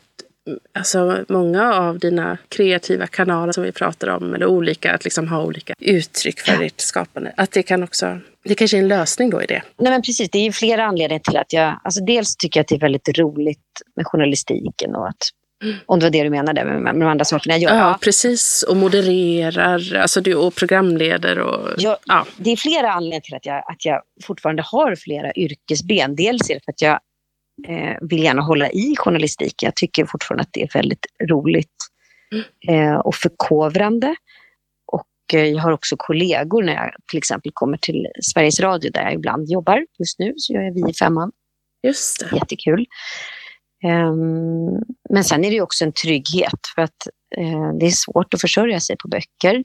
[0.74, 5.44] Alltså många av dina kreativa kanaler som vi pratar om, eller olika, att liksom ha
[5.44, 6.60] olika uttryck för ja.
[6.60, 7.34] ditt skapande.
[7.38, 9.62] Att det kan också, det kanske är en lösning då i det?
[9.78, 12.64] Nej men precis, det är ju flera anledningar till att jag, alltså dels tycker jag
[12.64, 15.30] att det är väldigt roligt med journalistiken och att
[15.86, 17.80] om det var det du menade med, med de andra sakerna jag gör.
[17.80, 18.64] Ja, precis.
[18.64, 21.40] Och modererar alltså du, och programleder.
[21.40, 22.26] Och, jag, ja.
[22.38, 26.16] Det är flera anledningar till att jag, att jag fortfarande har flera yrkesben.
[26.16, 27.00] Dels är det för att jag
[27.68, 29.64] eh, vill gärna hålla i journalistik.
[29.64, 31.76] Jag tycker fortfarande att det är väldigt roligt
[32.68, 34.16] eh, och förkovrande.
[34.92, 39.02] Och eh, jag har också kollegor när jag till exempel kommer till Sveriges Radio där
[39.02, 39.86] jag ibland jobbar.
[40.00, 41.32] Just nu så gör jag Vi i femman.
[41.88, 42.36] Just det.
[42.36, 42.86] Jättekul.
[43.84, 48.42] Um, men sen är det också en trygghet för att uh, det är svårt att
[48.42, 49.64] försörja sig på böcker.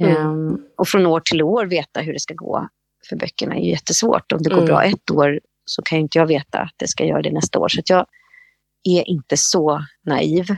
[0.00, 0.26] Mm.
[0.26, 2.68] Um, och från år till år veta hur det ska gå
[3.08, 4.32] för böckerna är jättesvårt.
[4.32, 4.66] Om det går mm.
[4.66, 7.68] bra ett år så kan inte jag veta att det ska göra det nästa år.
[7.68, 8.06] Så jag
[8.84, 10.56] är inte så naiv.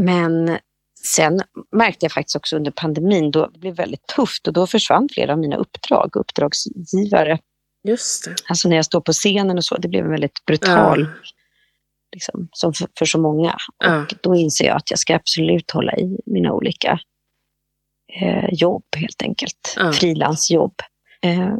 [0.00, 0.58] Men
[1.04, 1.40] sen
[1.72, 5.32] märkte jag faktiskt också under pandemin, då det blev väldigt tufft och då försvann flera
[5.32, 7.38] av mina uppdrag, uppdragsgivare.
[7.88, 8.34] Just det.
[8.48, 11.30] Alltså när jag står på scenen och så, det blev en väldigt brutal, ja.
[12.12, 13.56] liksom, som för, för, så många.
[13.78, 14.02] Ja.
[14.02, 17.00] Och då inser jag att jag ska absolut hålla i mina olika
[18.20, 19.74] eh, jobb helt enkelt.
[19.76, 19.92] Ja.
[19.92, 20.74] Frilansjobb.
[21.22, 21.54] Eh,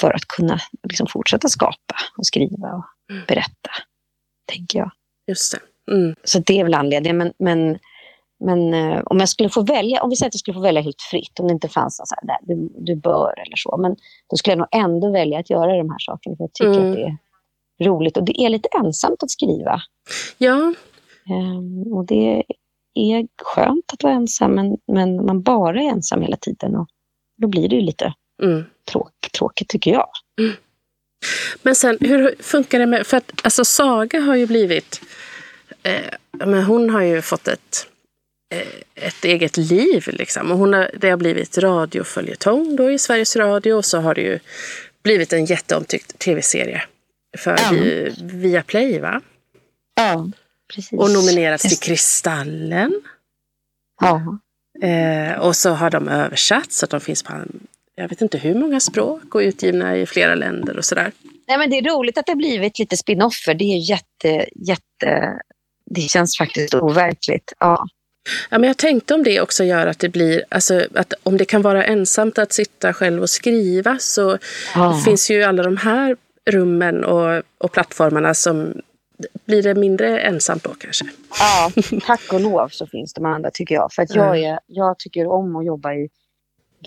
[0.00, 3.24] för att kunna liksom, fortsätta skapa och skriva och mm.
[3.28, 3.70] berätta,
[4.52, 4.90] tänker jag.
[5.28, 5.92] Just det.
[5.92, 6.14] Mm.
[6.24, 7.16] Så det är väl anledningen.
[7.16, 7.78] Men, men,
[8.44, 10.82] men eh, om jag skulle få välja, om vi säger att jag skulle få välja
[10.82, 13.96] helt fritt, om det inte fanns något så här, du, du bör eller så, men
[14.30, 16.90] då skulle jag nog ändå välja att göra de här sakerna, för jag tycker mm.
[16.90, 17.18] att det är
[17.88, 18.16] roligt.
[18.16, 19.80] Och det är lite ensamt att skriva.
[20.38, 20.74] Ja.
[21.30, 22.44] Um, och det
[22.94, 26.76] är skönt att vara ensam, men, men man bara är ensam hela tiden.
[26.76, 26.88] Och
[27.36, 30.08] då blir det ju lite mm tråk, tråkigt tycker jag.
[30.40, 30.52] Mm.
[31.62, 33.06] Men sen, hur funkar det med...
[33.06, 35.00] För att alltså, Saga har ju blivit...
[35.82, 37.86] Eh, men hon har ju fått ett,
[38.54, 40.04] eh, ett eget liv.
[40.06, 40.50] Liksom.
[40.50, 44.20] Och hon har, det har blivit radioföljetong då i Sveriges Radio och så har det
[44.20, 44.38] ju
[45.02, 46.82] blivit en jätteomtyckt tv-serie
[47.38, 48.10] för ja.
[48.20, 49.20] Viaplay, va?
[49.94, 50.30] Ja,
[50.74, 50.92] precis.
[50.92, 53.02] Och nominerats till Kristallen.
[54.00, 54.38] Ja.
[54.88, 57.32] Eh, och så har de översatt så att de finns på
[57.96, 61.12] jag vet inte hur många språk och utgivna i flera länder och sådär.
[61.48, 63.54] Nej, men det är roligt att det blivit lite spinoffer.
[63.54, 65.38] Det är jätte, jätte...
[65.90, 67.52] Det känns faktiskt overkligt.
[67.58, 67.86] Ja.
[68.50, 71.44] Ja, men jag tänkte om det också gör att det blir, alltså, att om det
[71.44, 74.38] kan vara ensamt att sitta själv och skriva så
[74.74, 75.00] ja.
[75.04, 76.16] finns ju alla de här
[76.50, 78.74] rummen och, och plattformarna som
[79.46, 81.04] blir det mindre ensamt då kanske?
[81.30, 81.70] Ja,
[82.06, 83.92] tack och lov så finns de andra tycker jag.
[83.92, 86.08] För att jag, är, jag tycker om att jobba i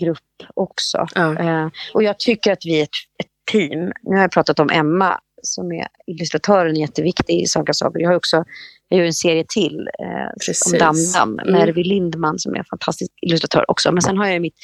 [0.00, 1.06] grupp också.
[1.14, 1.38] Ja.
[1.38, 3.92] Eh, och jag tycker att vi är ett, ett, team.
[4.02, 8.02] Nu har jag pratat om Emma som är illustratören jätteviktig i Saga Sagor.
[8.02, 8.44] Jag har också
[8.88, 11.68] jag gör en serie till eh, om Damdam med mm.
[11.68, 13.92] Ervi Lindman som är en fantastisk illustratör också.
[13.92, 14.54] Men sen har jag mitt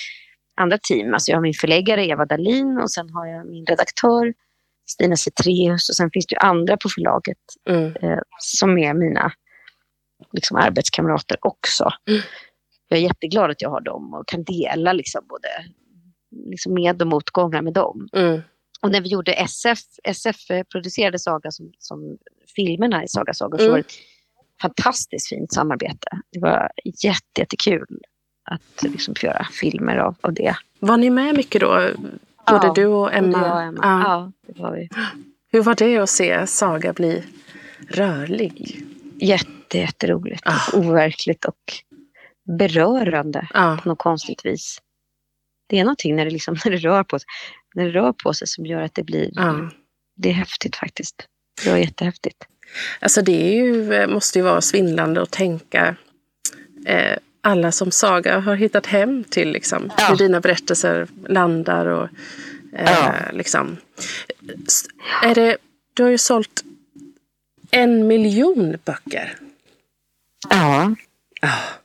[0.61, 1.15] andra team.
[1.15, 4.35] Alltså jag har min förläggare Eva Dalin och sen har jag min redaktör
[4.89, 7.97] Stina Cetreus och sen finns det ju andra på förlaget mm.
[7.97, 9.33] eh, som är mina
[10.33, 11.91] liksom, arbetskamrater också.
[12.09, 12.23] Mm
[12.89, 15.49] jag är jätteglad att jag har dem och kan dela liksom både
[16.51, 18.09] liksom med och motgångar med dem.
[18.13, 18.41] Mm.
[18.81, 20.37] Och när vi gjorde SF, SF
[20.73, 22.19] producerade Saga som, som
[22.57, 23.67] filmerna i Saga Sagor mm.
[23.67, 23.93] så var det ett
[24.63, 26.09] fantastiskt fint samarbete.
[26.33, 28.01] Det var jätte, jättekul
[28.45, 30.57] att liksom få göra filmer av, av det.
[30.79, 31.91] Var ni med mycket då?
[32.51, 33.53] Både ja, du och Emma?
[33.53, 33.79] Och Emma.
[33.83, 34.03] Ja.
[34.03, 34.89] ja, det var vi.
[35.53, 37.25] Hur var det att se Saga bli
[37.89, 38.83] rörlig?
[39.21, 40.43] Jätte, jätteroligt.
[40.45, 40.77] Ah.
[40.79, 41.83] Overkligt och
[42.47, 43.79] berörande ja.
[43.83, 44.79] på något konstigt vis.
[45.69, 47.27] Det är någonting när det, liksom, när det, rör, på sig,
[47.75, 49.31] när det rör på sig som gör att det blir...
[49.35, 49.71] Ja.
[50.17, 51.27] Det är häftigt faktiskt.
[51.65, 52.45] Det var jättehäftigt.
[53.01, 55.97] Alltså det är ju, måste ju vara svindlande att tänka
[56.87, 59.53] eh, alla som Saga har hittat hem till.
[59.53, 60.07] Liksom, ja.
[60.09, 61.87] Hur dina berättelser landar.
[61.87, 62.09] Och,
[62.73, 63.15] eh, ja.
[63.33, 63.77] liksom.
[65.23, 65.57] är det,
[65.95, 66.65] du har ju sålt
[67.71, 69.39] en miljon böcker.
[70.51, 70.95] Ja.
[71.43, 71.77] Oh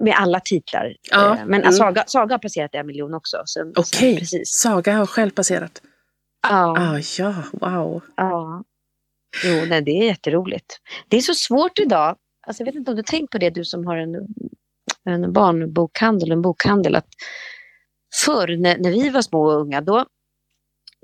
[0.00, 0.96] med alla titlar.
[1.10, 1.36] Ja.
[1.36, 1.72] Eh, men mm.
[1.72, 3.44] Saga, Saga har passerat en miljon också.
[3.76, 4.44] Okej, okay.
[4.44, 5.82] Saga har själv passerat?
[6.48, 6.76] Ja.
[6.78, 8.02] Ah, ja, wow.
[8.16, 8.64] Ja.
[9.44, 10.80] Jo, nej, det är jätteroligt.
[11.08, 12.16] Det är så svårt idag.
[12.46, 14.14] Alltså, jag vet inte om du har tänkt på det, du som har en,
[15.04, 16.96] en barnbokhandel, en bokhandel.
[16.96, 17.08] Att
[18.24, 20.06] förr när, när vi var små och unga, då,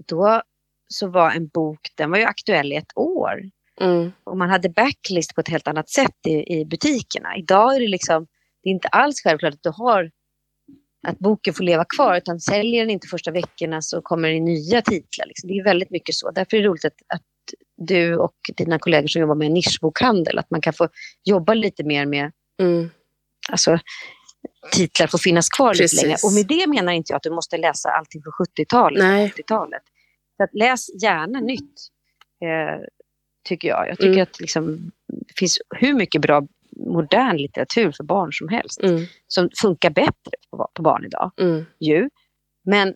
[0.09, 0.43] då
[0.89, 3.43] så var en bok, den var ju aktuell i ett år.
[3.81, 4.13] Mm.
[4.25, 7.37] Och man hade backlist på ett helt annat sätt i, i butikerna.
[7.37, 8.27] Idag är det liksom,
[8.63, 10.11] det är inte alls självklart att du har
[11.09, 14.83] att boken får leva kvar, utan säljer den inte första veckorna så kommer det nya
[14.83, 15.27] titlar.
[15.27, 15.49] Liksom.
[15.49, 16.31] Det är väldigt mycket så.
[16.31, 17.23] Därför är det roligt att, att
[17.77, 20.89] du och dina kollegor som jobbar med nischbokhandel, att man kan få
[21.25, 22.91] jobba lite mer med Mm.
[23.49, 23.79] alltså,
[24.73, 25.93] titlar får finnas kvar Precis.
[25.93, 26.17] lite längre.
[26.25, 29.25] Och med det menar inte jag att du måste läsa allting från 70-talet Nej.
[29.25, 29.83] och 80-talet.
[30.37, 31.75] Så att läs gärna nytt,
[32.45, 32.85] eh,
[33.49, 33.89] tycker jag.
[33.89, 34.23] Jag tycker Mm.
[34.23, 39.05] att liksom, det finns hur mycket bra modern litteratur för barn som helst Mm.
[39.27, 41.31] som funkar bättre på, på barn idag.
[41.41, 41.65] Mm.
[41.81, 42.09] Ju.
[42.65, 42.95] Men,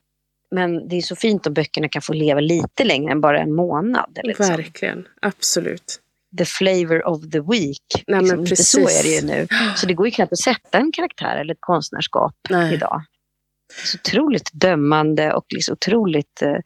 [0.54, 3.54] men det är så fint om böckerna kan få leva lite längre än bara en
[3.54, 4.10] månad.
[4.18, 4.46] Eller liksom.
[4.46, 6.00] Verkligen, absolut.
[6.38, 8.04] The flavor of the week.
[8.06, 8.40] Nej, liksom.
[8.44, 9.46] Lite så är det ju nu.
[9.76, 12.74] Så det går ju knappt att sätta en karaktär eller ett konstnärskap Nej.
[12.74, 13.02] idag.
[13.84, 16.56] Så otroligt dömande och liksom otroligt eh,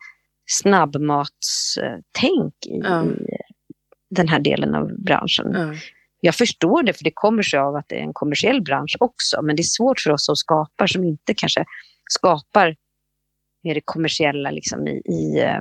[0.50, 3.04] snabbmatstänk i, Ja.
[3.04, 3.36] i
[4.10, 5.52] den här delen av branschen.
[5.52, 5.74] Ja.
[6.20, 9.42] Jag förstår det, för det kommer sig av att det är en kommersiell bransch också.
[9.42, 11.64] Men det är svårt för oss som skapar, som inte kanske
[12.10, 12.76] skapar
[13.62, 14.90] med det kommersiella liksom i...
[14.90, 15.60] i eh,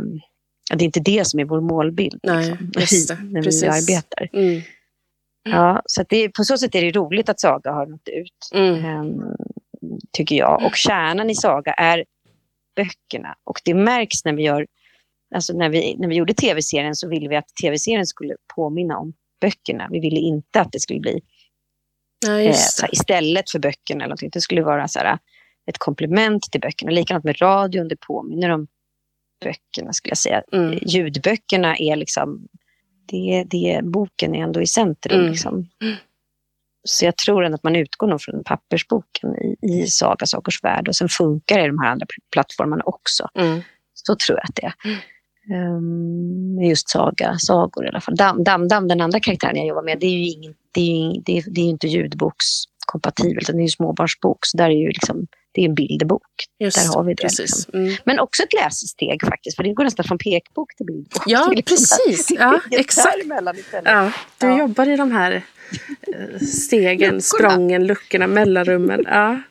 [0.69, 3.23] ja, det är inte det som är vår målbild Nej, liksom, det.
[3.33, 3.63] när Precis.
[3.63, 4.29] vi arbetar.
[4.33, 4.61] Mm.
[5.43, 8.85] Ja, så det, på så sätt är det roligt att Saga har nått ut, Mm.
[8.85, 9.21] ehm,
[10.11, 10.65] tycker jag.
[10.65, 12.05] Och kärnan i Saga är
[12.75, 13.35] böckerna.
[13.43, 14.67] Och det märks när vi gör...
[15.35, 19.13] Alltså när vi, när vi gjorde tv-serien så ville vi att tv-serien skulle påminna om
[19.41, 19.87] böckerna.
[19.91, 21.21] Vi ville inte att det skulle bli
[22.25, 24.03] Ja, eh, här, istället för böckerna.
[24.03, 24.29] Eller någonting.
[24.33, 25.17] Det skulle vara så här,
[25.69, 26.91] ett komplement till böckerna.
[26.91, 28.67] Likadant med radion, det påminner om
[29.43, 30.43] böckerna skulle jag säga.
[30.51, 30.79] Mm.
[30.81, 32.47] Ljudböckerna är liksom,
[33.05, 35.19] det, det, boken är ändå i centrum.
[35.19, 35.31] Mm.
[35.31, 35.69] Liksom.
[36.83, 40.87] Så jag tror ändå att man utgår nog från pappersboken i, i Saga Sagors värld
[40.87, 43.29] och sen funkar det i de här andra pl- plattformarna också.
[43.35, 43.61] Mm.
[43.93, 44.73] Så tror jag att det är.
[45.77, 48.15] Um, just Saga, sagor i alla fall.
[48.15, 51.21] Dam, Dam, Dam, den andra karaktären jag jobbar med, det är ju, ingen, det är
[51.25, 54.37] det är, det är inte ljudbokskompatibelt, utan det är ju småbarnsbok.
[54.45, 56.21] Så där är ju liksom, det är en bilderbok.
[56.59, 57.73] Just Där har vi det, liksom.
[57.79, 57.95] Mm.
[58.03, 61.23] Men också ett lässteg faktiskt, för det går nästan från pekbok till bildbok.
[61.25, 62.27] Ja, liksom precis.
[62.27, 63.17] där- Ja, exakt.
[63.85, 64.59] Ja, du Ja.
[64.59, 65.31] jobbar i de här
[66.07, 67.21] eh, stegen, Luckorna.
[67.21, 69.03] sprången, luckorna, mellanrummen.
[69.07, 69.41] Ja.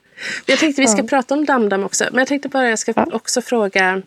[0.46, 1.06] Jag tänkte vi ska Ja.
[1.08, 2.04] prata om Damdam också.
[2.10, 4.02] Men jag tänkte bara jag ska också fråga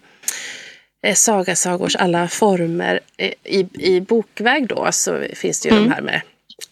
[1.02, 3.00] eh, Saga Sagors alla former.
[3.18, 5.90] Eh, I, I bokväg då så finns det ju Mm.
[5.90, 6.22] de här med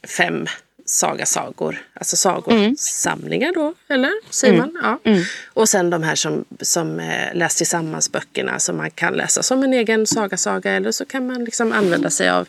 [0.07, 0.45] fem
[0.85, 1.77] sagasagor.
[1.93, 4.11] Alltså sagosamlingar då, eller?
[4.33, 4.73] Säger Mm.
[4.73, 4.99] man?
[5.03, 5.11] Ja.
[5.11, 5.23] Mm.
[5.53, 9.73] Och sen de här som, som eh, läs tillsammans-böckerna som man kan läsa som en
[9.73, 12.47] egen sagasaga eller så kan man liksom använda sig av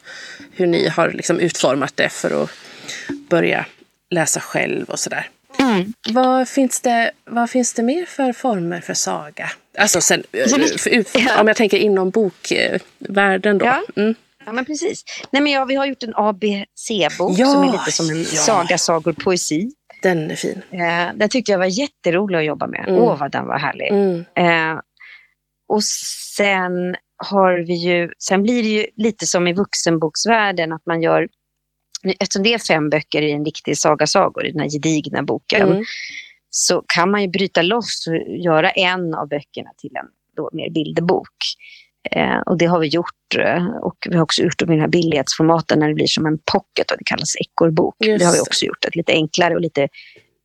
[0.52, 2.50] hur ni har liksom utformat det för att
[3.28, 3.66] börja
[4.10, 5.28] läsa själv och sådär.
[5.60, 5.92] Mm.
[6.10, 9.50] Vad finns, det, vad finns det mer för former för saga?
[9.78, 11.40] Alltså sen, eh, för, ut- Ja.
[11.40, 13.66] om jag tänker inom bokvärlden då.
[13.66, 13.82] Ja.
[13.96, 14.14] Mm.
[14.46, 15.04] Ja, men precis.
[15.30, 18.24] Nej, men ja, vi har gjort en ABC-bok Ja, som är lite som en ja.
[18.24, 19.70] saga, sagor, poesi.
[20.02, 20.62] Den är fin.
[20.70, 22.84] Eh, den tyckte jag var jätterolig att jobba med.
[22.88, 23.18] Åh, Mm.
[23.18, 23.88] vad den var härlig.
[23.90, 24.24] Mm.
[24.74, 24.80] Eh,
[25.68, 25.84] och
[26.36, 31.28] sen har vi ju, sen blir det ju lite som i vuxenboksvärlden att man gör,
[32.18, 35.68] eftersom det är fem böcker i en riktig saga sagor, i den här gedigna boken,
[35.68, 35.84] Mm.
[36.50, 40.70] så kan man ju bryta loss och göra en av böckerna till en då mer
[40.70, 41.34] bilderbok.
[42.10, 43.36] Eh, och det har vi gjort.
[43.38, 46.26] eh, Och vi har också gjort det med den här billighetsformaten när det blir som
[46.26, 47.94] en pocket och det kallas ekorrbok.
[47.98, 48.84] Det har vi också gjort.
[48.84, 49.88] Ett lite enklare och lite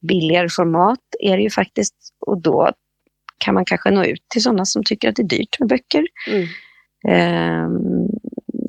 [0.08, 1.96] billigare format är det ju faktiskt.
[2.26, 2.72] Och då
[3.38, 6.08] kan man kanske nå ut till sådana som tycker att det är dyrt med böcker.
[6.28, 6.48] Mm.
[7.08, 8.08] Ehm,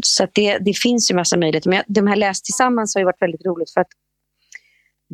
[0.02, 1.70] så det, det finns ju massa möjligheter.
[1.70, 3.88] Men de här läst tillsammans har varit väldigt roligt för att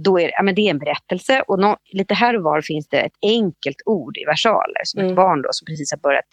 [0.04, 2.88] då är, ja, men det är en berättelse och nå, lite här och var finns
[2.88, 5.10] det ett enkelt ord i versaler som Mm.
[5.12, 6.24] ett barn då, som precis har börjat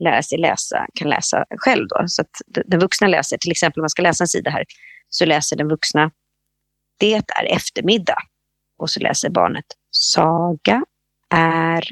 [0.00, 1.88] lära sig läsa kan läsa själv.
[1.88, 2.04] Då.
[2.06, 2.30] Så att
[2.66, 4.64] den vuxna läser, till exempel om man ska läsa en sida här,
[5.08, 6.10] så läser den vuxna
[6.98, 8.18] Det är eftermiddag.
[8.78, 10.84] Och så läser barnet Saga
[11.34, 11.84] är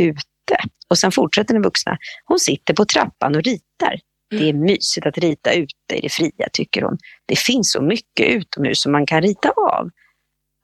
[0.00, 0.56] ute.
[0.88, 1.98] Och sen fortsätter den vuxna.
[2.24, 4.00] Hon sitter på trappan och ritar.
[4.30, 6.98] Det är mysigt att rita ute i det fria, tycker hon.
[7.26, 9.90] Det finns så mycket utomhus som man kan rita av.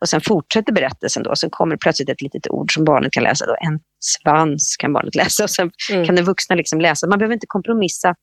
[0.01, 1.37] Och sen fortsätter berättelsen då.
[1.37, 3.47] Sen kommer plötsligt ett litet ord som barnet kan läsa.
[3.47, 3.57] Då.
[3.61, 5.45] En svans kan barnet läsa.
[5.45, 6.07] Och sen Mm.
[6.07, 7.07] kan den vuxna liksom läsa.
[7.07, 8.15] Man behöver inte kompromissa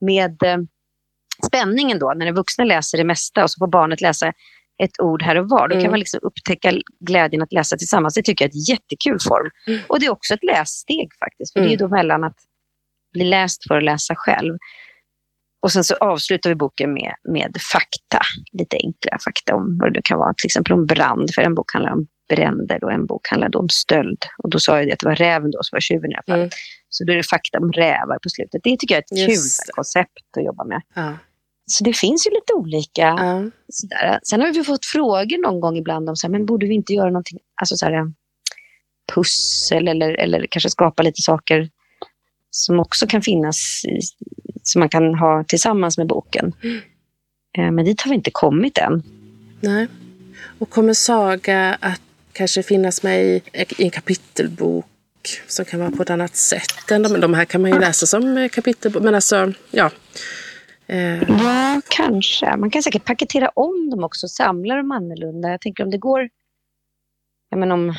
[0.00, 0.56] med eh,
[1.46, 2.12] spänningen då.
[2.16, 4.32] När den vuxna läser det mesta och så får barnet läsa
[4.82, 5.68] ett ord här och var.
[5.68, 5.84] Då Mm.
[5.84, 8.14] kan man liksom upptäcka glädjen att läsa tillsammans.
[8.14, 9.50] Det tycker jag är ett jättekul form.
[9.66, 9.80] Mm.
[9.88, 11.52] Och det är också ett lässteg faktiskt.
[11.52, 12.36] För det är ju då mellan att
[13.12, 14.58] bli läst för att läsa själv.
[15.62, 18.20] Och sen så avslutar vi boken med, med fakta.
[18.52, 20.34] Lite enkla fakta om vad det kan vara.
[20.34, 22.78] Till exempel om brand, för en bok handlar om bränder.
[22.80, 22.90] Då.
[22.90, 24.18] En bok handlade om stöld.
[24.42, 26.22] Och då sa jag det att det var räven då som var tjuven i alla
[26.26, 26.40] fall.
[26.40, 26.50] Mm.
[26.88, 28.60] Så då är det fakta om rävar på slutet.
[28.64, 30.82] Det tycker jag är ett Just kul koncept att jobba med.
[30.94, 31.18] Ja.
[31.66, 33.02] Så det finns ju lite olika.
[33.02, 33.50] Ja.
[33.68, 34.18] Sådär.
[34.22, 36.92] Sen har vi fått frågor någon gång ibland om så här, men borde vi inte
[36.92, 38.12] göra någonting, alltså så här,
[39.14, 41.68] pussel eller, eller kanske skapa lite saker
[42.50, 44.00] som också kan finnas i,
[44.62, 46.52] som man kan ha tillsammans med boken.
[46.62, 46.80] Mm.
[47.58, 49.02] Eh, men dit har vi inte kommit än.
[49.60, 49.86] Nej.
[50.58, 52.00] Och kommer Saga att
[52.32, 54.86] kanske finnas med i, i en kapitelbok
[55.46, 56.90] som kan vara på ett annat sätt?
[56.90, 59.02] Än de, de här kan man ju läsa som kapitelbok.
[59.02, 59.90] Men alltså, ja.
[60.86, 61.22] Eh.
[61.28, 62.56] Ja, kanske.
[62.56, 65.50] Man kan säkert paketera om dem också, samla dem annorlunda.
[65.50, 66.28] Jag tänker om det går,
[67.50, 67.94] jag menar om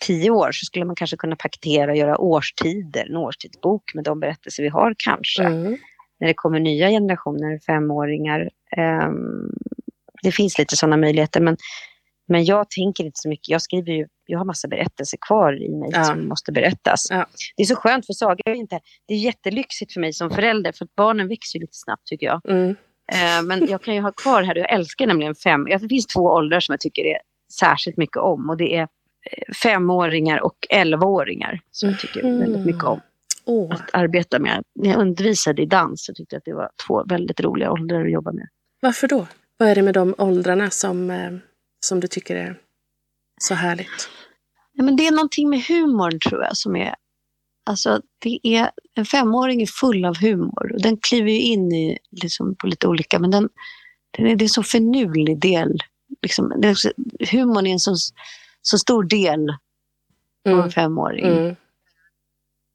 [0.00, 4.20] tio år så skulle man kanske kunna paketera och göra årstider, en årstidsbok med de
[4.20, 5.42] berättelser vi har kanske.
[5.42, 5.76] Mm.
[6.20, 8.50] När det kommer nya generationer, femåringar.
[8.76, 9.52] Um,
[10.22, 11.56] det finns lite sådana möjligheter men,
[12.28, 13.48] men jag tänker inte så mycket.
[13.48, 16.04] Jag skriver ju, jag har massa berättelser kvar i mig ja.
[16.04, 17.06] som måste berättas.
[17.10, 17.26] Ja.
[17.56, 20.72] Det är så skönt för Saga är inte, det är jättelyxigt för mig som förälder
[20.72, 22.40] för barnen växer lite snabbt tycker jag.
[22.48, 22.76] Mm.
[23.12, 26.20] Uh, men jag kan ju ha kvar här, jag älskar nämligen fem, det finns två
[26.20, 27.18] åldrar som jag tycker är
[27.60, 28.88] särskilt mycket om och det är
[29.62, 33.00] femåringar och elvaåringar som jag tycker väldigt mycket om
[33.44, 33.74] oh.
[33.74, 34.62] att arbeta med.
[34.74, 38.04] När jag undervisade i dans så tyckte jag att det var två väldigt roliga åldrar
[38.04, 38.48] att jobba med.
[38.80, 39.26] Varför då?
[39.56, 41.32] Vad är det med de åldrarna som, eh,
[41.86, 42.58] som du tycker är
[43.40, 44.08] så härligt?
[44.72, 46.94] Ja, men det är någonting med humorn tror jag som är...
[47.66, 51.98] Alltså, det är, en femåring är full av humor och den kliver ju in i,
[52.10, 53.48] liksom, på lite olika, men den,
[54.10, 55.78] den är, det är en så finurlig del.
[56.22, 56.76] Liksom, det
[57.30, 57.94] humorn är en så,
[58.66, 60.70] så stor del av en mm.
[60.70, 61.26] femåring.
[61.26, 61.56] Mm.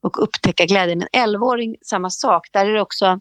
[0.01, 1.01] Och upptäcka glädjen.
[1.01, 2.47] En elvaåring, samma sak.
[2.51, 3.19] Där är det också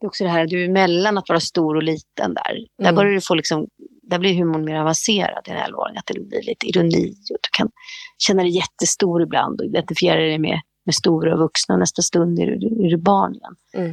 [0.00, 2.54] det, är också det här du är mellan att vara stor och liten där.
[2.56, 2.66] Mm.
[2.76, 3.66] Där börjar du få liksom,
[4.02, 5.96] där blir humorn mer avancerad i en elvaåring.
[5.96, 7.70] Att det blir lite ironi och du kan
[8.18, 11.74] känna dig jättestor ibland och identifiera dig med, med stora och vuxna.
[11.74, 13.56] Och nästa stund är du, är du barn igen.
[13.74, 13.90] Mm.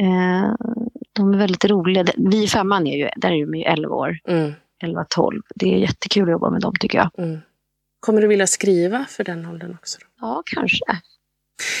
[0.00, 0.54] Eh,
[1.12, 2.04] de är väldigt roliga.
[2.16, 4.18] Vi i femman är ju, där är de ju 11 år.
[4.28, 4.52] Mm.
[4.84, 5.40] 11-12.
[5.54, 7.10] Det är jättekul att jobba med dem tycker jag.
[7.18, 7.40] Mm.
[8.00, 9.98] Kommer du vilja skriva för den åldern också?
[10.00, 10.06] Då?
[10.20, 10.84] Ja, kanske.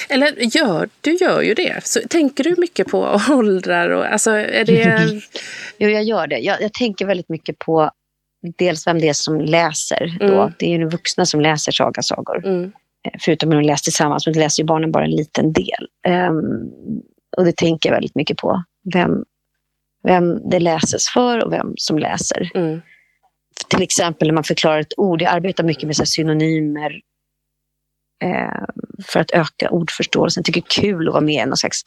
[0.08, 1.86] Eller gör, du gör ju det.
[1.86, 3.90] Så, tänker du mycket på åldrar?
[3.90, 5.20] Och, alltså, är det...
[5.78, 6.38] jo, jag gör det.
[6.38, 7.90] Jag, jag, tänker väldigt mycket på
[8.58, 10.16] dels vem det är som läser.
[10.20, 10.42] Då.
[10.42, 10.52] Mm.
[10.58, 12.46] Det är ju vuxna som läser sagasagor.
[12.46, 12.72] Mm.
[13.06, 15.88] Eh, förutom att de läser tillsammans, men läser ju barnen bara en liten del.
[16.08, 16.72] Um,
[17.36, 18.62] och det tänker jag väldigt mycket på.
[18.94, 19.24] Vem,
[20.02, 22.50] vem det läses för och vem som läser.
[22.54, 22.80] Mm.
[23.68, 25.22] Till exempel när man förklarar ett ord.
[25.22, 27.00] Jag arbetar mycket med så synonymer
[28.24, 28.64] eh,
[29.06, 30.40] för att öka ordförståelsen.
[30.40, 31.82] Jag tycker det är kul att vara med i någon slags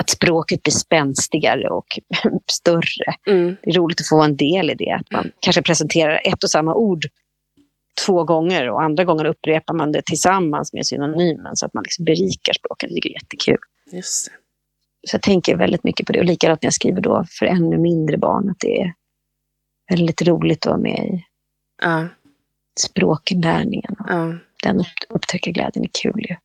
[0.00, 1.86] att språket blir spänstigare och
[2.52, 3.14] större.
[3.26, 3.56] Mm.
[3.62, 4.90] Det är roligt att få vara en del i det.
[4.90, 7.04] Att man kanske presenterar ett och samma ord
[8.06, 12.04] två gånger och andra gånger upprepar man det tillsammans med synonymen så att man liksom
[12.04, 12.90] berikar språket.
[12.90, 13.58] Det är jättekul.
[13.92, 14.32] Just det.
[15.08, 16.18] Så jag tänker väldigt mycket på det.
[16.18, 18.92] Och likadant när jag skriver då för ännu mindre barn, att det är
[19.88, 21.24] väldigt roligt att vara med i
[21.82, 22.08] ja.
[22.80, 23.96] språkinlärningen.
[23.98, 24.34] Ja.
[24.62, 26.36] Den upptäckarglädjen är kul ju.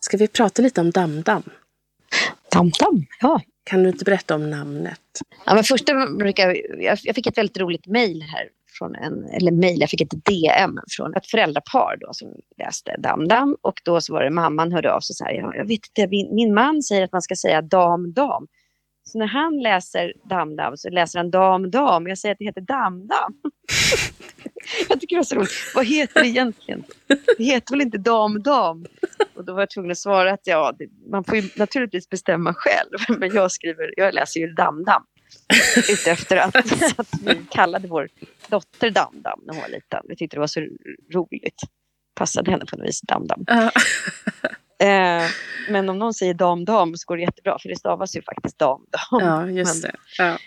[0.00, 1.42] Ska vi prata lite om Damdam?
[2.52, 3.40] Damdam, ja.
[3.64, 5.00] Kan du inte berätta om namnet?
[5.46, 8.48] Ja, men första brukar, jag, jag fick ett väldigt roligt mejl här
[8.78, 13.56] från en, eller mejl, jag fick ett DM från ett föräldrapar då som läste Damdam
[13.62, 16.34] och då så var det mamman hörde av sig så här, jag vet inte, min,
[16.34, 18.46] min man säger att man ska säga dam, dam.
[19.04, 22.06] Så när han läser Damdam så läser han dam, dam.
[22.06, 23.34] Jag säger att det heter Damdam.
[24.88, 25.50] jag tycker det var så roligt.
[25.74, 26.84] Vad heter det egentligen?
[27.38, 28.86] Det heter väl inte dam, dam?
[29.34, 32.54] Och då var jag tvungen att svara att ja, det, man får ju naturligtvis bestämma
[32.54, 32.98] själv.
[33.20, 35.02] Men jag skriver, jag läser ju Damdam.
[35.88, 36.56] Ute efter att,
[36.98, 38.08] att vi kallade vår
[38.48, 40.00] dotter Damdam när hon var liten.
[40.08, 40.60] Vi tyckte det var så
[41.14, 41.60] roligt.
[42.14, 43.44] Passade henne på något vis, Damdam.
[43.50, 43.70] Uh.
[44.82, 45.24] Eh,
[45.68, 48.58] men om någon säger dam, dam så går det jättebra för det stavas ju faktiskt
[48.58, 49.20] dam, dam.
[49.20, 49.94] Ja, just det.
[50.18, 50.38] Ja.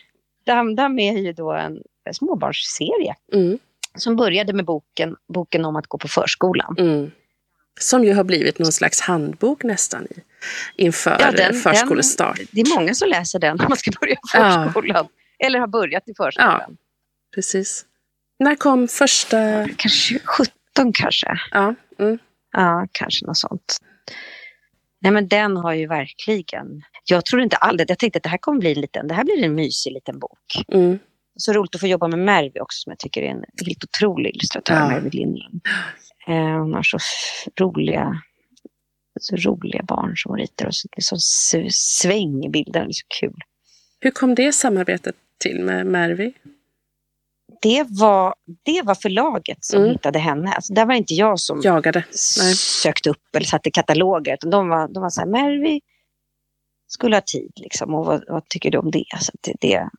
[0.45, 3.59] Dam, dam är ju då en, en småbarnsserie mm.
[3.95, 6.75] som började med boken, boken om att gå på förskolan.
[6.79, 7.11] Mm.
[7.79, 10.19] Som ju har blivit någon slags handbok nästan i,
[10.75, 12.37] inför ja, den, förskolestart.
[12.37, 15.07] Den, det är många som läser den när man ska börja förskolan.
[15.39, 15.45] Ja.
[15.45, 16.61] Eller har börjat i förskolan.
[16.67, 16.75] Ja,
[17.35, 17.85] precis.
[18.39, 19.67] När kom första...
[19.77, 21.39] Kanske 17 kanske.
[21.51, 21.75] Ja.
[21.99, 22.17] Mm.
[22.51, 23.77] Ja, kanske något sånt.
[25.01, 26.81] Nej men den har ju verkligen...
[27.05, 27.89] Jag tror inte aldrig...
[27.89, 29.07] Jag tänkte att det här kommer bli en liten...
[29.07, 30.65] Det här blir en mysig liten bok.
[30.67, 30.99] Mm.
[31.37, 34.35] Så roligt att få jobba med Mervi också som jag tycker är en helt otrolig
[34.35, 34.87] illustratör, ja.
[34.87, 35.61] Mervi Lindland.
[36.27, 36.97] Eh, hon har så
[37.59, 38.21] roliga
[39.19, 42.85] så roliga barn som ritar och så, så sväng i bilderna.
[42.85, 43.39] Det är så kul.
[43.99, 46.33] Hur kom det samarbetet till med Mervi?
[47.61, 49.91] Det var, det var förlaget som Mm.
[49.91, 50.51] hittade henne.
[50.51, 52.03] Alltså, där var inte jag som Jagade?
[52.39, 52.55] Nej.
[52.55, 54.33] sökte upp eller satte kataloger.
[54.33, 55.81] Utan de var, de var så här, Mervi
[56.87, 57.95] skulle ha tid liksom.
[57.95, 59.05] Och vad, vad tycker du om det?
[59.21, 59.89] Så det, det?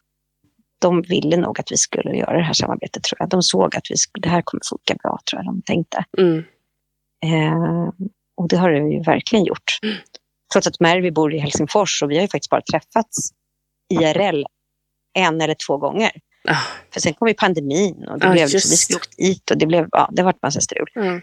[0.79, 3.29] De ville nog att vi skulle göra det här samarbetet tror jag.
[3.29, 6.05] De såg att vi skulle, det här kommer funka bra tror jag de tänkte.
[6.19, 6.39] Mm.
[7.25, 7.89] Eh,
[8.37, 9.79] och det har det ju verkligen gjort.
[10.53, 13.31] Trots att Mervi bor i Helsingfors och vi har ju faktiskt bara träffats
[13.95, 14.45] IRL
[15.19, 16.11] en eller två gånger.
[16.49, 16.63] Ah,
[16.93, 19.59] För sen kom ju pandemin och det Ja, blev liksom, vi skulle åkt dit och
[19.59, 20.87] det blev, ja, det vart massa strul.
[20.97, 21.21] mm.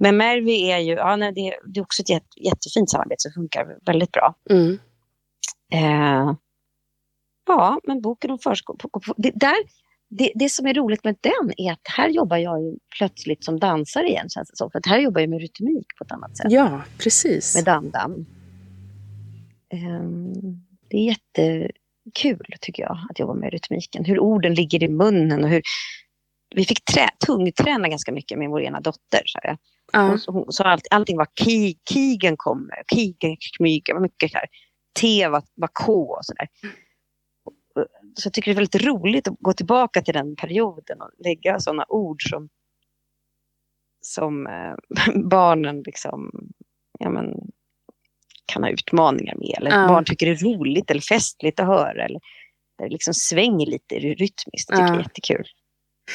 [0.00, 3.32] Men Mervi är ju, ja, nej, det, det är också ett jätte, jättefint samarbete som
[3.32, 4.34] funkar väldigt bra.
[4.50, 4.78] Mm.
[5.72, 6.34] Eh,
[7.48, 8.78] ja, men boken om förskolan.
[9.16, 9.56] Det, där,
[10.10, 13.60] det, det som är roligt med den är att här jobbar jag ju plötsligt som
[13.60, 14.70] dansare igen känns det som.
[14.70, 16.46] För att här jobbar jag med rytmik på ett annat sätt.
[16.52, 17.54] Ja, precis.
[17.54, 18.26] Med damdam.
[19.72, 20.32] Ehm,
[20.90, 24.04] det är jättekul tycker jag att jobba med rytmiken.
[24.04, 25.62] Hur orden ligger i munnen och hur
[26.54, 29.22] vi fick trä, tungträna ganska mycket med vår ena dotter.
[29.26, 29.58] Så, här.
[29.92, 30.00] Ja.
[30.00, 34.46] Hon, hon, så allt, allting var ki, kigen kommer, kigen kmyger, var mycket så här.
[35.00, 36.48] T var, var K och sådär.
[38.14, 41.60] Så jag tycker det är väldigt roligt att gå tillbaka till den perioden och lägga
[41.60, 42.48] sådana ord som,
[44.00, 44.74] som eh,
[45.24, 46.30] barnen liksom,
[46.98, 47.34] ja, men,
[48.46, 49.54] kan ha utmaningar med.
[49.58, 49.88] Eller Ja.
[49.88, 52.04] barn tycker det är roligt eller festligt att höra.
[52.04, 52.20] Eller
[52.78, 54.68] det liksom svänger lite rytmiskt.
[54.68, 54.94] Det tycker jag Ja.
[54.94, 55.46] är jättekul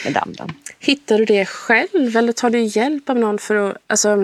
[0.06, 0.50] med damdam.
[0.80, 3.78] Hittar du det själv eller tar du hjälp av någon för att...
[3.88, 4.16] Alltså,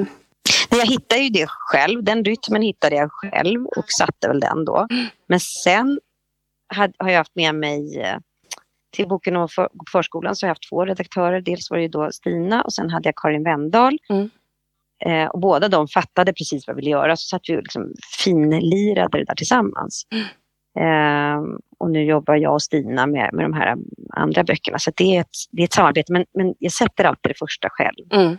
[0.71, 2.03] Nej, jag hittade ju det själv.
[2.03, 4.87] Den rytmen hittade jag själv och satte väl den då.
[5.27, 5.99] Men sen
[6.69, 8.17] hade, har jag haft med mig eh,
[8.91, 11.41] till boken om för, förskolan så har jag haft två redaktörer.
[11.41, 13.97] Dels var det ju då Stina och sen hade jag Karin Wendahl.
[14.09, 14.29] Mm.
[15.05, 17.93] Eh, och båda de fattade precis vad vi ville göra så satt vi och liksom
[18.23, 20.07] finlirade det där tillsammans.
[20.79, 21.41] Eh,
[21.79, 23.77] och nu jobbar jag och Stina med, med de här
[24.13, 24.79] andra böckerna.
[24.79, 27.69] Så det, är ett, det är ett samarbete men, men jag sätter alltid det första
[27.71, 28.37] själv mm.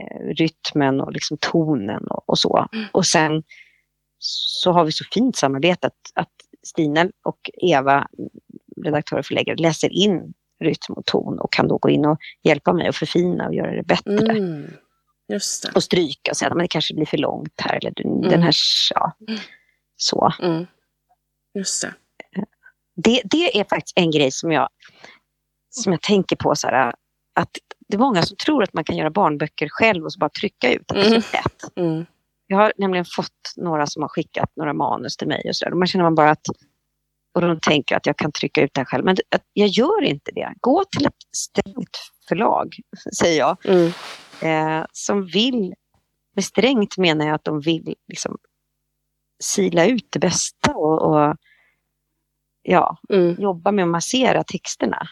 [0.00, 2.68] eh, rytmen och liksom tonen och, och så.
[2.92, 3.42] Och sen
[4.18, 6.32] så har vi så fint samarbete att, att
[6.66, 8.08] Stina och Eva,
[8.84, 10.34] redaktör och förläggare, läser in
[10.64, 13.76] rytm och ton och kan då gå in och hjälpa mig att förfina och göra
[13.76, 14.36] det bättre.
[14.36, 14.70] Mm.
[15.32, 15.72] Just det.
[15.74, 17.92] Och stryka och säga att det kanske blir för långt här eller
[18.30, 18.54] den här,
[18.94, 19.12] ja.
[19.96, 20.32] Så.
[20.42, 20.66] Mm.
[21.54, 21.94] Just det.
[22.96, 24.68] Det, det är faktiskt en grej som jag,
[25.70, 26.94] som jag tänker på så här,
[27.34, 27.50] att
[27.88, 30.72] det är många som tror att man kan göra barnböcker själv och så bara trycka
[30.72, 31.62] ut att det är så lätt.
[32.52, 35.72] Jag har nämligen fått några som har skickat några manus till mig och så där.
[35.72, 36.46] Och man känner man bara att
[37.34, 39.04] och de tänker att jag kan trycka ut det här själv.
[39.04, 39.16] Men
[39.52, 40.52] jag gör inte det.
[40.60, 41.98] Gå till ett strängt
[42.28, 42.74] förlag,
[43.18, 43.92] säger jag, Mm.
[44.80, 45.74] eh, som vill,
[46.34, 48.38] med strängt menar jag att de vill liksom
[49.42, 51.36] sila ut det bästa och, och
[52.62, 53.36] ja, Mm.
[53.42, 55.08] jobba med att massera texterna.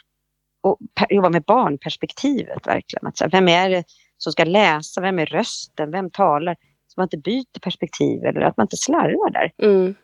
[0.62, 0.78] Och
[1.10, 3.06] jobba med barnperspektivet verkligen.
[3.06, 3.84] Att, så här, vem är det
[4.18, 5.00] som ska läsa?
[5.00, 5.90] Vem är rösten?
[5.90, 6.56] Vem talar?
[7.00, 9.52] Man inte byter perspektiv eller att man inte slarvar där.
[9.68, 9.94] Mm.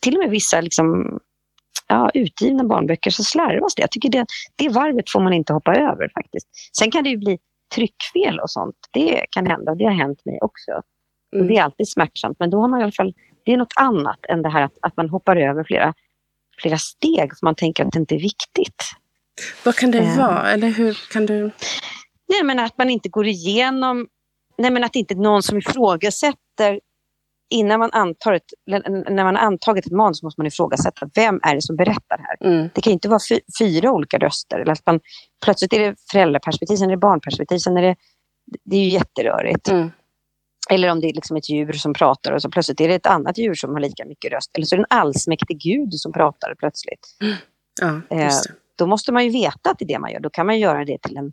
[0.00, 1.18] Till och med vissa liksom,
[1.86, 3.82] ja, utgivna barnböcker så slarvas det.
[3.82, 4.26] Jag tycker det,
[4.56, 6.48] det varvet får man inte hoppa över faktiskt.
[6.78, 7.38] Sen kan det ju bli
[7.74, 8.76] tryckfel och sånt.
[8.90, 10.70] Det kan hända och det har hänt mig också.
[10.72, 10.82] Och
[11.34, 11.46] Mm.
[11.48, 13.14] det är alltid smärtsamt men då har man i alla fall,
[13.44, 15.94] det är något annat än det här att, att man hoppar över flera,
[16.62, 18.82] flera steg för man tänker att det inte är viktigt.
[19.64, 20.18] Vad kan det Eh.
[20.18, 20.50] vara?
[20.50, 21.50] Eller hur kan du...
[22.28, 24.06] Nej, men att man inte går igenom,
[24.58, 26.80] nej men att inte någon som ifrågasätter
[27.50, 31.54] innan man antar ett, när man har antagit ett manus måste man ifrågasätta vem är
[31.54, 32.50] det som berättar här.
[32.50, 32.68] Mm.
[32.74, 34.58] Det kan inte vara fy, fyra olika röster.
[34.58, 35.00] Eller att man,
[35.44, 37.96] plötsligt är det föräldraperspektiv, sen är det barnperspektiv, sen är det...
[38.64, 39.68] Det är ju jätterörigt.
[39.68, 39.90] Mm.
[40.70, 43.06] Eller om det är liksom ett djur som pratar och så plötsligt är det ett
[43.06, 44.50] annat djur som har lika mycket röst.
[44.54, 47.16] Eller så är det en allsmäktig gud som pratar plötsligt.
[47.80, 48.30] Ja, Eh, det.
[48.78, 50.20] Då måste man ju veta att det är det man gör.
[50.20, 51.32] Då kan man göra det till en,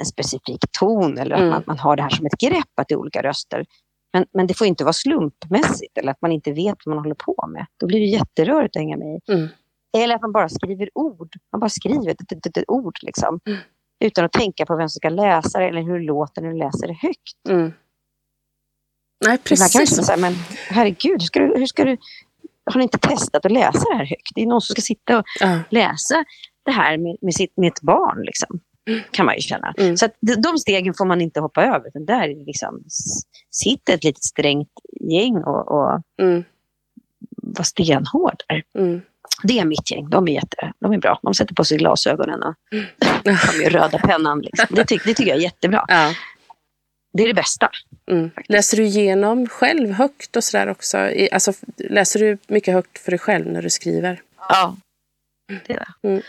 [0.00, 1.50] en specifik ton eller att Mm.
[1.50, 3.64] man, man har det här som ett grepp, att det är olika röster.
[4.12, 7.14] Men, men det får inte vara slumpmässigt eller att man inte vet vad man håller
[7.14, 7.66] på med.
[7.80, 9.32] Då blir det jätterörigt att hänga med i.
[9.32, 9.48] Mm.
[9.96, 11.34] Eller att man bara skriver ord.
[11.52, 13.40] Man bara skriver ett, ett, ett, ett ord liksom.
[13.46, 13.58] Mm.
[14.04, 16.58] Utan att tänka på vem som ska läsa det eller hur det låter när du
[16.58, 17.48] läser det högt.
[17.48, 17.72] Mm.
[19.26, 20.06] Nej, kan man precis.
[20.06, 20.32] så här, men
[20.68, 21.96] herregud, hur ska, du, hur ska du...
[22.70, 24.28] Har ni inte testat att läsa det här högt?
[24.34, 25.58] Det är någon som ska sitta och Ja.
[25.70, 26.24] läsa
[26.64, 28.22] det här med, med, sitt, med ett barn.
[28.22, 28.60] Liksom.
[29.10, 29.74] Kan man ju känna.
[29.78, 29.96] Mm.
[29.96, 31.88] Så de, stegen får man inte hoppa över.
[31.88, 32.84] Utan där liksom,
[33.50, 34.68] sitter ett litet strängt
[35.00, 36.44] gäng och, och Mm.
[37.42, 38.42] var stenhård.
[38.78, 39.00] Mm.
[39.42, 40.10] Det är mitt gäng.
[40.10, 41.18] De är, jätte, de är bra.
[41.22, 42.54] De sätter på sig glasögonen och
[43.24, 44.40] har med röda pennan.
[44.40, 44.66] Liksom.
[44.70, 45.84] Det, tyck, det tycker jag är jättebra.
[45.88, 46.12] Ja.
[47.12, 47.70] Det är det bästa.
[48.10, 48.30] Mm.
[48.48, 50.98] Läser du igenom själv högt och sådär också?
[50.98, 54.20] I- Alltså, läser du mycket högt för dig själv när du skriver?
[54.48, 54.76] Ja,
[55.66, 56.22] det gör jag.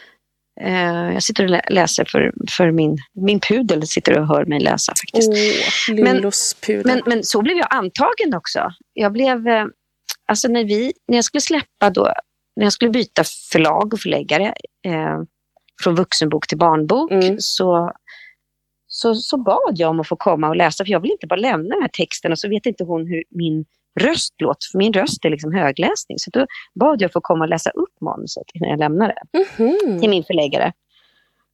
[0.62, 4.60] Eh, jag sitter och lä- läser för, för min, min pudel sitter och hör mig
[4.60, 5.32] läsa faktiskt.
[5.90, 6.86] Lyllos pudel.
[6.86, 8.72] Men, men så blev jag antagen också.
[8.94, 9.66] Jag blev, eh,
[10.26, 12.14] alltså när, vi, när jag skulle släppa då,
[12.56, 14.46] när jag skulle byta förlag och förläggare
[14.86, 15.22] eh,
[15.84, 17.36] från vuxenbok till barnbok Mm.
[17.40, 17.92] så,
[18.88, 21.40] så, så bad jag om att få komma och läsa för jag vill inte bara
[21.40, 23.66] lämna den här texten och så vet inte hon hur min
[24.00, 26.20] röst låter, för min röst är liksom högläsning.
[26.20, 26.46] Så då
[26.80, 29.16] bad jag att få komma och läsa upp manuset innan jag lämnade
[29.58, 30.00] Mhm.
[30.00, 30.74] till min förläggare.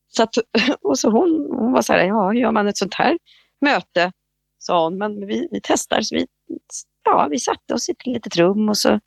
[0.08, 0.36] Så att,
[0.82, 3.18] och så hon, hon var så här, ja, gör man ett sånt här
[3.62, 4.12] möte,
[4.60, 6.02] sa hon, men vi, vi testar.
[6.02, 6.28] Så vi,
[7.06, 9.00] ja, vi satte oss i ett litet rum och så,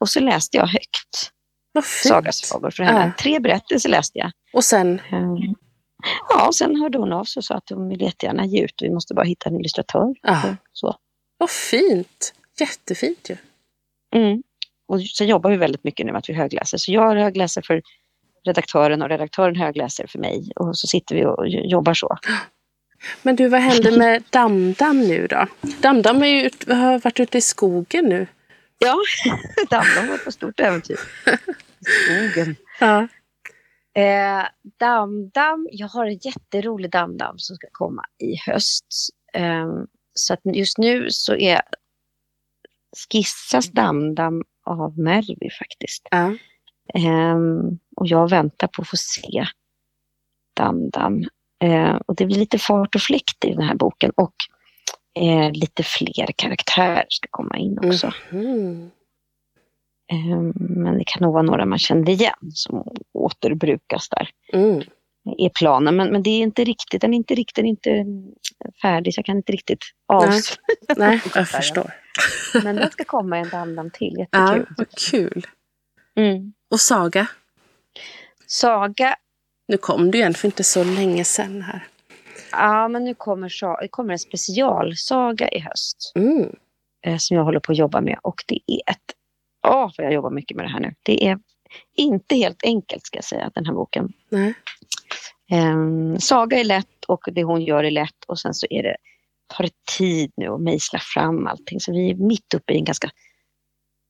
[0.00, 1.32] och så läste jag högt
[1.74, 2.12] fint.
[2.12, 3.04] sagasagor för henne.
[3.16, 3.22] Ja.
[3.22, 4.30] Tre berättelser läste jag.
[4.52, 5.36] Och sen, Ehm,
[6.28, 8.80] Ja, och sen hörde hon av sig och sa att hon vill jättegärna ge ut
[8.80, 10.14] och vi måste bara hitta en illustratör.
[10.22, 10.42] Ja.
[10.72, 10.96] Så.
[11.38, 12.34] vad fint.
[12.60, 13.36] Jättefint ju.
[14.14, 14.42] Mm.
[14.88, 16.78] Och sen jobbar vi väldigt mycket nu med att vi högläser.
[16.78, 17.82] Så jag högläser för
[18.46, 20.52] redaktören och redaktören högläser för mig.
[20.56, 22.18] Och så sitter vi och jobbar så.
[23.22, 25.46] Men du, vad händer med Damdam nu då?
[25.80, 28.26] Damdam är ju ut, har varit ute i skogen nu.
[28.78, 28.96] Ja,
[29.70, 30.96] Damdam var på stort äventyr.
[32.04, 32.56] Skogen.
[32.80, 33.08] Ja.
[34.02, 34.46] Eh,
[34.80, 38.86] Damdam, jag har en jätterolig Damdam som ska komma i höst.
[39.32, 39.68] Eh,
[40.14, 41.62] så att just nu så är
[42.96, 46.08] skissas Damdam av Mervi faktiskt.
[46.10, 46.32] ja.
[46.94, 49.46] Ehm, och jag väntar på att få se
[50.56, 51.24] Damdam.
[51.64, 54.34] Eh, och det blir lite fart och fläkt i den här boken och
[55.20, 58.12] eh, lite fler karaktärer ska komma in också.
[58.30, 58.90] Mm.
[60.12, 64.28] Ehm, men det kan nog vara några man kände igen som återbrukas där.
[64.52, 64.82] Mm.
[65.38, 65.96] är planen.
[65.96, 68.04] Men, men det är inte riktigt, den är inte riktigt inte
[68.82, 70.42] färdig så jag kan inte riktigt avslöja.
[70.96, 71.90] Nej, jag förstår.
[72.64, 74.74] Men den ska komma en Damdam till, Ja, jättekul.
[74.78, 75.46] vad kul.
[76.16, 76.52] Mm.
[76.70, 77.26] Och Saga?
[78.46, 79.16] Saga,
[79.68, 81.86] Nu kom du igen för inte så länge sedan här.
[82.52, 86.12] ja men nu kommer, kommer en specialsaga i höst.
[86.14, 86.56] Mm.
[87.06, 88.18] eh, som jag håller på att jobba med.
[88.22, 89.02] Och det är ett...
[89.68, 90.94] Åh, vad jag jobbar mycket med det här nu.
[91.02, 91.38] Det är
[91.96, 94.12] inte helt enkelt ska jag säga, den här boken.
[94.28, 94.54] Nej.
[95.50, 98.96] Ehm, saga är lätt och det hon gör är lätt och sen så är det,
[99.46, 101.80] tar det tid nu att mejsla fram allting.
[101.80, 103.10] Så vi är mitt uppe i en ganska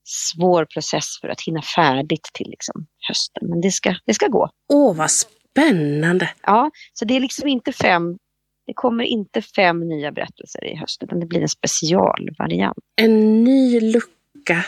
[0.04, 3.48] svår process för att hinna färdigt till liksom hösten.
[3.48, 4.50] Men det ska, det ska gå.
[4.72, 6.30] Åh, vad spännande!
[6.42, 8.18] Ja, så det är liksom inte fem,
[8.66, 12.78] det kommer inte fem nya berättelser i höst utan det blir en specialvariant.
[12.96, 14.64] En ny lucka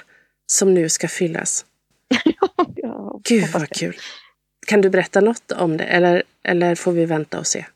[0.46, 1.64] som nu ska fyllas.
[2.74, 3.96] Ja, Gud vad kul!
[4.66, 7.66] Kan du berätta något om det eller, eller får vi vänta och se?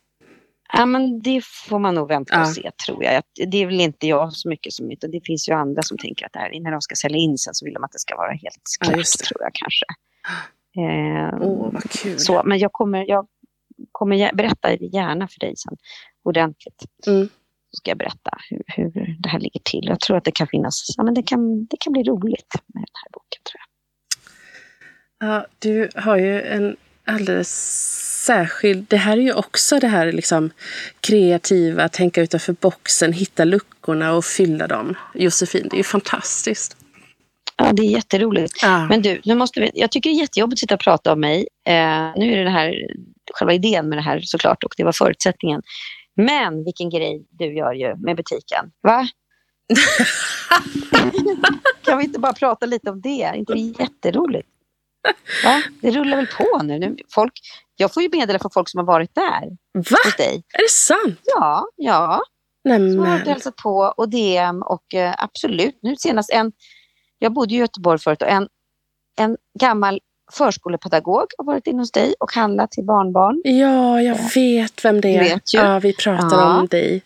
[0.72, 2.52] Ja, men det får man nog vänta och Ja.
[2.54, 3.22] se tror jag.
[3.50, 6.26] Det är väl inte jag så mycket som, utan det finns ju andra som tänker
[6.26, 8.16] att det här, när de ska sälja in sen så vill de att det ska
[8.16, 9.24] vara helt Ja, klart, det.
[9.24, 9.84] tror jag kanske.
[10.78, 12.18] Eh, Åh, vad kul!
[12.18, 13.26] så, men jag kommer, jag
[13.92, 15.76] kommer berätta gärna för dig sen
[16.24, 16.84] ordentligt.
[17.06, 17.28] Mm.
[17.70, 19.84] Så ska jag berätta hur, hur det här ligger till.
[19.88, 22.82] Jag tror att det kan finnas, ja, men det kan, det kan bli roligt med
[22.82, 23.68] den här boken tror jag.
[25.28, 27.48] Ja, du har ju en alldeles
[28.24, 28.86] särskild...
[28.88, 30.50] Det här är ju också det här liksom
[31.00, 34.94] kreativa, tänka utanför boxen, hitta luckorna och fylla dem.
[35.14, 36.76] Josefin, det är ju fantastiskt.
[37.57, 38.62] Ja, det är jätteroligt.
[38.62, 38.86] Ja.
[38.86, 41.20] Men du, nu måste vi, jag tycker det är jättejobbigt att sitta och prata om
[41.20, 41.48] mig.
[41.66, 42.74] Eh, nu är det, det här,
[43.34, 45.62] själva idén med det här såklart och det var förutsättningen.
[46.16, 48.70] Men vilken grej du gör ju med butiken.
[48.82, 49.09] Va?
[51.84, 53.22] kan vi inte bara prata lite om det?
[53.22, 54.48] Är inte det jätteroligt?
[55.44, 55.62] Va?
[55.80, 56.78] Det rullar väl på nu?
[56.78, 57.32] nu folk,
[57.76, 59.48] jag får ju meddela från folk som har varit där
[59.90, 59.96] Va?
[60.05, 60.42] hos dig.
[60.55, 61.20] Är det sant?
[61.24, 62.20] Ja, ja.
[62.64, 63.32] Nej, Som har varit och men.
[63.32, 66.53] hälsat på och DM och eh, absolut, nu senast en,
[67.18, 68.48] jag bodde i Göteborg förut och en,
[69.18, 70.00] en gammal
[70.32, 73.40] förskolepedagog har varit inne hos dig och handlat till barnbarn.
[73.44, 75.20] Ja, jag vet vem det är.
[75.20, 75.59] vet ju.
[75.59, 76.59] Ja, vi pratar Ja.
[76.61, 77.03] om dig.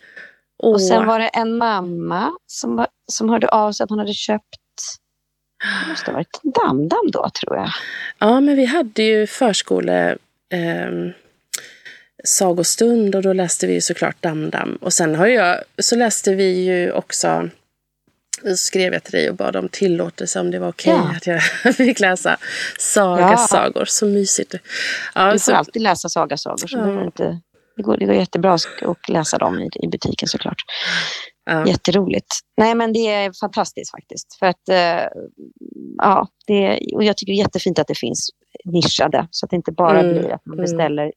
[0.62, 0.72] Åh.
[0.74, 4.12] Och sen var det en mamma som, var- som hörde av sig att hon hade
[4.14, 4.48] köpt,
[5.82, 7.70] det måste ha varit damdam då tror jag.
[8.18, 10.16] Ja, men vi hade ju förskole...
[10.52, 11.12] ehm,
[12.24, 14.76] sagostund och då läste vi ju såklart Damdam.
[14.80, 17.48] Och sen har jag, så läste vi ju också,
[18.42, 21.12] så skrev jag till dig och bad om tillåtelse om det var okej Ja.
[21.16, 21.42] att jag
[21.76, 22.36] fick läsa
[22.78, 23.84] sagasagor.
[23.84, 24.54] Så mysigt.
[25.14, 26.84] Ja, Du får så, alltid läsa sagasagor så Ja.
[26.86, 27.40] du inte,
[27.76, 30.62] det, går, det går jättebra att läsa dem i, i butiken såklart.
[31.46, 31.66] Ja.
[31.66, 32.26] Jätteroligt.
[32.56, 34.34] Nej, men det är fantastiskt faktiskt.
[34.38, 35.08] För att, eh,
[35.98, 38.30] ja, det, och jag tycker det är jättefint att det finns
[38.64, 39.28] nischade.
[39.30, 40.62] Så att det inte bara Mm, blir att man mm.
[40.62, 41.12] beställer,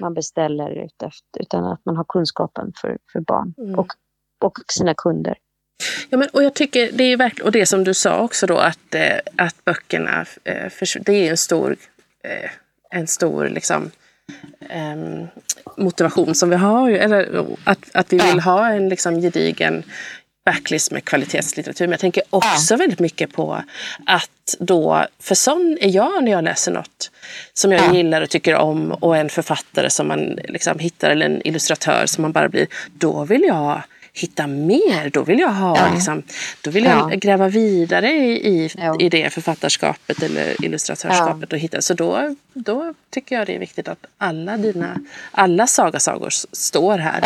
[0.00, 3.54] man beställer ut efter, utan att man har kunskapen för, för barn.
[3.58, 3.78] Mm.
[3.78, 3.92] Och
[4.42, 5.36] och sina kunder.
[6.10, 8.58] Ja, men, och jag tycker det är verkligen, och det som du sa också då
[8.58, 11.76] att, eh, att böckerna, eh, för, det är en stor,
[12.24, 12.50] eh,
[12.90, 13.90] en stor liksom,
[15.76, 16.90] motivation som vi har.
[16.90, 19.82] Eller att, att vi vill ha en liksom, gedigen
[20.44, 21.86] backlist med kvalitetslitteratur.
[21.86, 22.78] Men jag tänker också ja.
[22.78, 23.62] väldigt mycket på
[24.06, 27.10] att då, för sån är jag när jag läser något
[27.52, 27.94] som jag ja.
[27.94, 32.22] gillar och tycker om och en författare som man liksom hittar eller en illustratör som
[32.22, 33.82] man bara blir, då vill jag
[34.14, 35.10] hitta mer.
[35.10, 35.94] Då vill jag, ha, ja.
[35.94, 36.22] liksom,
[36.64, 37.16] då vill jag ja.
[37.16, 41.48] gräva vidare i, i, det författarskapet eller illustratörskapet.
[41.50, 41.56] Ja.
[41.56, 41.82] Och hitta.
[41.82, 45.00] Så då, då tycker jag det är viktigt att alla dina
[45.30, 47.22] alla sagasagor står här.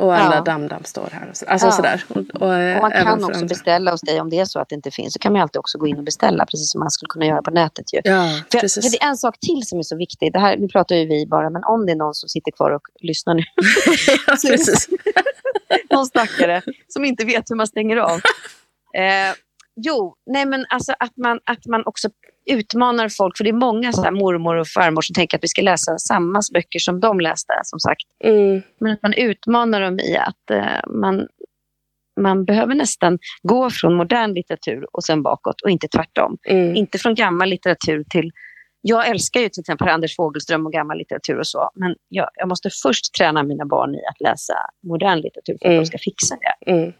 [0.00, 0.42] Och alla ja.
[0.42, 1.32] Damdam står här.
[1.46, 2.04] Alltså sådär.
[2.08, 3.46] Och, och, och man kan också andra.
[3.46, 5.12] beställa hos dig om det är så att det inte finns.
[5.12, 7.42] Så kan man alltid också gå in och beställa precis som man skulle kunna göra
[7.42, 7.94] på nätet.
[7.94, 8.00] Ju.
[8.04, 10.32] Ja, för, för, det är en sak till som är så viktig.
[10.32, 12.70] Det här, nu pratar ju vi bara, men om det är någon som sitter kvar
[12.70, 13.42] och lyssnar nu.
[14.26, 14.88] ja, precis.
[16.18, 18.20] stackare som inte vet hur man stänger av.
[18.96, 19.34] Eh,
[19.76, 22.08] jo, nej men alltså att man, att man också
[22.50, 25.62] utmanar folk, för det är många så mormor och farmor som tänker att vi ska
[25.62, 28.04] läsa samma böcker som de läste, som sagt.
[28.24, 28.62] Mm.
[28.80, 31.26] Men att man utmanar dem i att eh, man,
[32.20, 36.36] man behöver nästan gå från modern litteratur och sen bakåt och inte tvärtom.
[36.44, 36.76] Mm.
[36.76, 38.32] Inte från gammal litteratur till
[38.88, 42.48] jag älskar ju till exempel Anders Fogelström och gammal litteratur och så, men jag, jag
[42.48, 45.76] måste först träna mina barn i att läsa modern litteratur för att mm.
[45.76, 46.70] de ska fixa det.
[46.70, 46.92] Mm.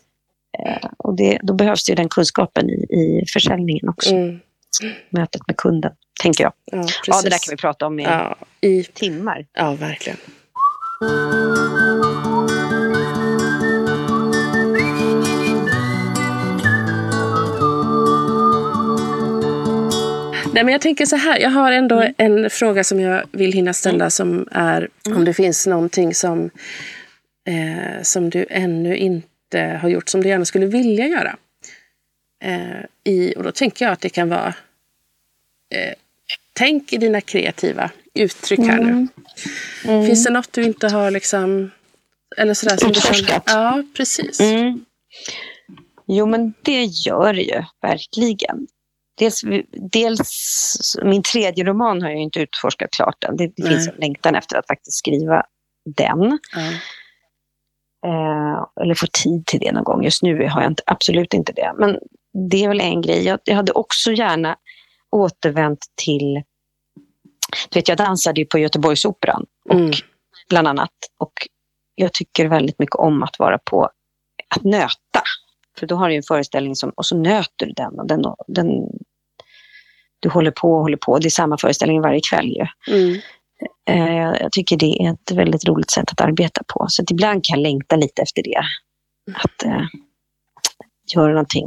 [0.59, 4.11] Eh, och det, då behövs det den kunskapen i, i försäljningen också.
[4.15, 4.41] Mm.
[5.11, 6.53] Mötet med kunden, tänker jag.
[6.65, 9.47] Ja, ja, det där kan vi prata om i, ja, i timmar.
[9.53, 10.19] Ja, verkligen.
[20.57, 22.15] Nej, men jag tänker så här, jag har ändå mm.
[22.17, 24.11] en fråga som jag vill hinna ställa mm.
[24.11, 25.19] som är mm.
[25.19, 26.51] om det finns någonting som,
[27.49, 31.37] eh, som du ännu inte har gjort som du gärna skulle vilja göra.
[32.45, 34.55] Eh, i, och då tänker jag att det kan vara
[35.75, 35.95] eh,
[36.53, 38.91] Tänk i dina kreativa uttryck här nu.
[38.91, 39.09] Mm.
[39.85, 40.07] mm.
[40.07, 41.71] Finns det något du inte har liksom...
[42.37, 43.43] Eller sådär som Utforskat?
[43.47, 44.41] Ja, precis.
[44.41, 44.85] Mm.
[46.07, 48.67] Jo, men det gör det ju verkligen
[49.19, 49.43] dels,
[49.93, 53.37] dels min tredje roman har jag inte utforskat klart än.
[53.37, 55.43] Det, det finns en längtan efter att faktiskt skriva
[55.97, 56.39] den.
[56.57, 56.75] Mm.
[58.07, 60.05] Eh, eller få tid till det någon gång.
[60.05, 61.73] Just nu har jag inte, absolut inte det.
[61.79, 61.99] Men
[62.51, 63.25] det är väl en grej.
[63.25, 64.57] Jag, jag hade också gärna
[65.11, 66.43] återvänt till...
[67.69, 69.93] Du vet, jag dansade ju på Göteborgsoperan, och, mm.
[70.49, 70.93] bland annat.
[71.19, 71.33] Och
[71.95, 73.91] jag tycker väldigt mycket om att vara på
[74.55, 75.23] att nöta.
[75.79, 77.99] För då har du en föreställning som, och så nöter du den.
[77.99, 78.67] Och den, den
[80.21, 81.19] du håller på och håller på.
[81.19, 82.67] Det är samma föreställning varje kväll ju.
[82.95, 83.21] Mm.
[83.91, 86.87] Eh, jag tycker det är ett väldigt roligt sätt att arbeta på.
[86.89, 88.65] Så ibland kan jag längta lite efter det.
[89.35, 89.87] Att eh,
[91.15, 91.67] göra någonting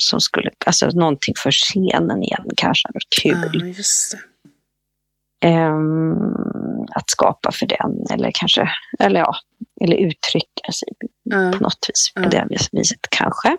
[0.00, 2.88] som skulle, alltså någonting för scenen igen kanske.
[3.22, 3.74] Kul.
[5.40, 6.51] Ja, um,
[6.94, 8.68] att skapa för den eller kanske,
[8.98, 9.34] eller ja,
[9.80, 10.88] eller uttrycka sig
[11.22, 11.52] ja.
[11.56, 12.12] på något vis.
[12.14, 13.56] På det viset kanske.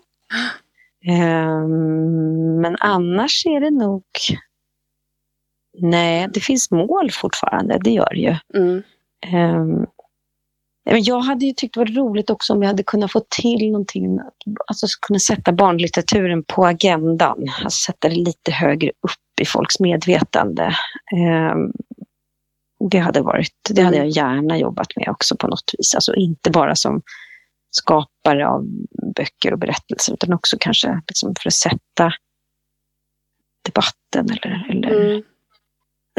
[1.08, 4.04] Um, men annars är det nog...
[5.82, 8.36] Nej, det finns mål fortfarande, det gör det ju.
[8.56, 8.84] Mm.
[9.34, 9.88] Um,
[10.86, 14.20] jag hade ju tyckt det var roligt också om jag hade kunnat få till någonting,
[14.68, 20.76] alltså kunna sätta barnlitteraturen på agendan, alltså sätta det lite högre upp i folks medvetande.
[22.92, 26.52] Det hade, varit, det hade jag gärna jobbat med också på något vis, alltså inte
[26.52, 27.02] bara som
[27.72, 28.66] skapare av
[29.16, 32.14] böcker och berättelser utan också kanske liksom för att sätta
[33.66, 35.24] debatten eller, eller mm.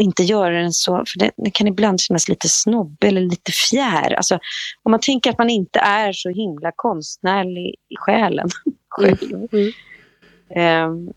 [0.01, 4.13] inte göra den så, för det, det, kan ibland kännas lite snobbig eller lite fjär.
[4.13, 4.39] Alltså,
[4.83, 8.49] om man tänker att man inte är så himla konstnärlig i själen
[8.89, 10.91] själv, mm.
[10.91, 11.13] um,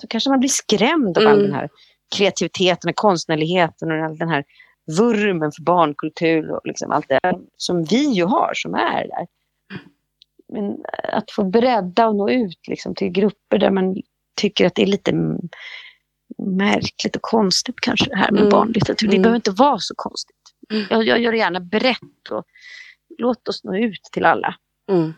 [0.00, 1.32] så kanske man blir skrämd av mm.
[1.32, 1.68] all den här
[2.16, 4.44] kreativiteten och konstnärligheten och all den här
[4.98, 7.20] vurmen för barnkultur och liksom allt det
[7.56, 9.26] som vi ju har som är där
[10.52, 10.76] men
[11.12, 13.96] att få bredda och nå ut liksom, till grupper där man
[14.40, 15.12] tycker att det är lite
[16.38, 18.50] märkligt och konstigt kanske det här med mm.
[18.50, 19.08] barnlitteratur.
[19.08, 19.22] Det mm.
[19.22, 20.36] behöver inte vara så konstigt.
[20.70, 20.86] Mm.
[20.90, 22.44] Jag, jag, gör det gärna brett och
[23.18, 24.54] låt oss nå ut till alla.
[24.90, 25.14] Mm.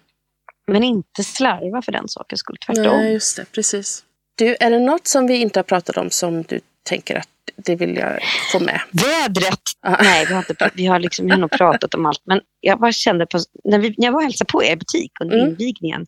[0.67, 2.97] Men inte slarva för den sakens skull, tvärtom.
[2.97, 4.05] Nej, just det, precis.
[4.35, 7.77] Du, är det något som vi inte har pratat om som du tänker att det
[7.77, 8.21] vill jag
[8.53, 8.81] få med.
[8.91, 9.61] Vädret!
[10.01, 12.23] Nej, vi har, inte, vi har, liksom, nog pratat om allt.
[12.25, 15.13] Men jag bara kände på, när, vi, när jag var och hälsade på er butik
[15.23, 15.49] under mm.
[15.49, 16.07] invigningen.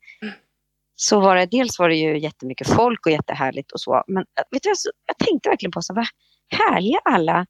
[0.96, 4.04] Så var det, dels var det ju jättemycket folk och jättehärligt och så.
[4.06, 6.06] Men vet du, jag, jag tänkte verkligen på så vad
[6.50, 7.46] härliga alla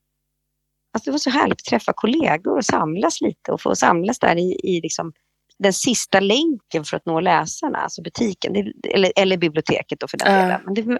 [0.94, 4.36] Alltså det var så härligt att träffa kollegor och samlas lite och få samlas där
[4.36, 5.12] i, i liksom
[5.58, 10.18] den sista länken för att nå läsarna, alltså butiken, det, eller, eller biblioteket då för
[10.18, 10.60] den delen.
[10.64, 10.98] Men det,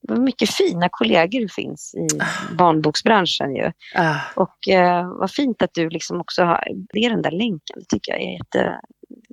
[0.00, 2.08] var mycket fina kollegor det finns i
[2.54, 3.72] barnboksbranschen ju.
[3.94, 7.76] Ah, Och eh, vad fint att du liksom också har, det är den där länken,
[7.76, 8.80] det tycker jag är jätte...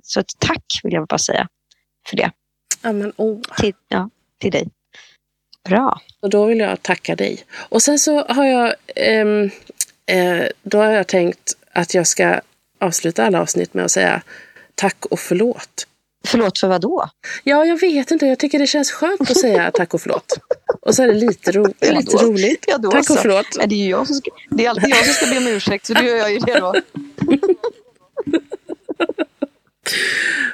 [0.02, 1.48] Så ett tack vill jag bara säga
[2.08, 2.30] för det,
[2.82, 3.40] ja, men, oh.
[3.60, 4.10] till, ja,
[4.40, 4.68] till dig.
[5.68, 6.00] Bra.
[6.20, 7.44] Och då vill jag tacka dig.
[7.68, 9.50] Och sen så har jag, ehm,
[10.06, 12.40] eh, då har jag tänkt att jag ska
[12.80, 14.22] avsluta alla avsnitt med att säga
[14.74, 15.86] tack och förlåt.
[16.26, 17.08] Förlåt för vad då?
[17.44, 18.26] Ja, jag vet inte.
[18.26, 20.38] Jag tycker det känns skönt att säga tack och förlåt.
[20.80, 22.64] Och så är det lite, ro Ja, lite roligt.
[22.66, 23.22] ja, då tack och så.
[23.22, 23.46] förlåt.
[23.58, 25.46] Nej, det, är ju jag som ska, det är alltid jag som ska be om
[25.46, 26.74] ursäkt, så då gör jag ju det då.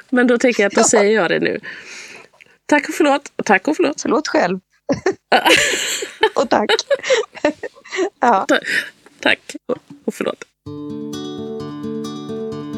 [0.09, 0.85] Men då tänker jag att då Ja.
[0.85, 1.59] säger jag det nu.
[2.65, 3.31] Tack och förlåt.
[3.35, 4.01] Och tack och förlåt.
[4.01, 4.59] Förlåt själv.
[6.35, 6.69] Och tack.
[8.19, 8.47] Ja.
[9.19, 9.55] Tack
[10.05, 10.43] och förlåt.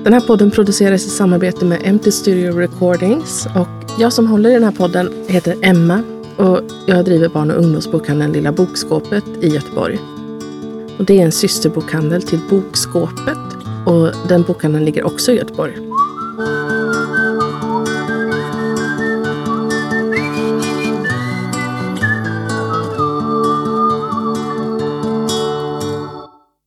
[0.06, 3.46] Den här podden produceras i samarbete med Empty Studio Recordings.
[3.56, 6.04] Och jag som håller i den här podden heter Emma
[6.38, 10.00] och jag driver barn och ungdomsbokhandeln Lilla Bokskåpet i Göteborg.
[11.00, 13.38] Och det är en systerbokhandel till Bokskåpet
[13.86, 15.85] och den bokhandeln ligger också i Göteborg.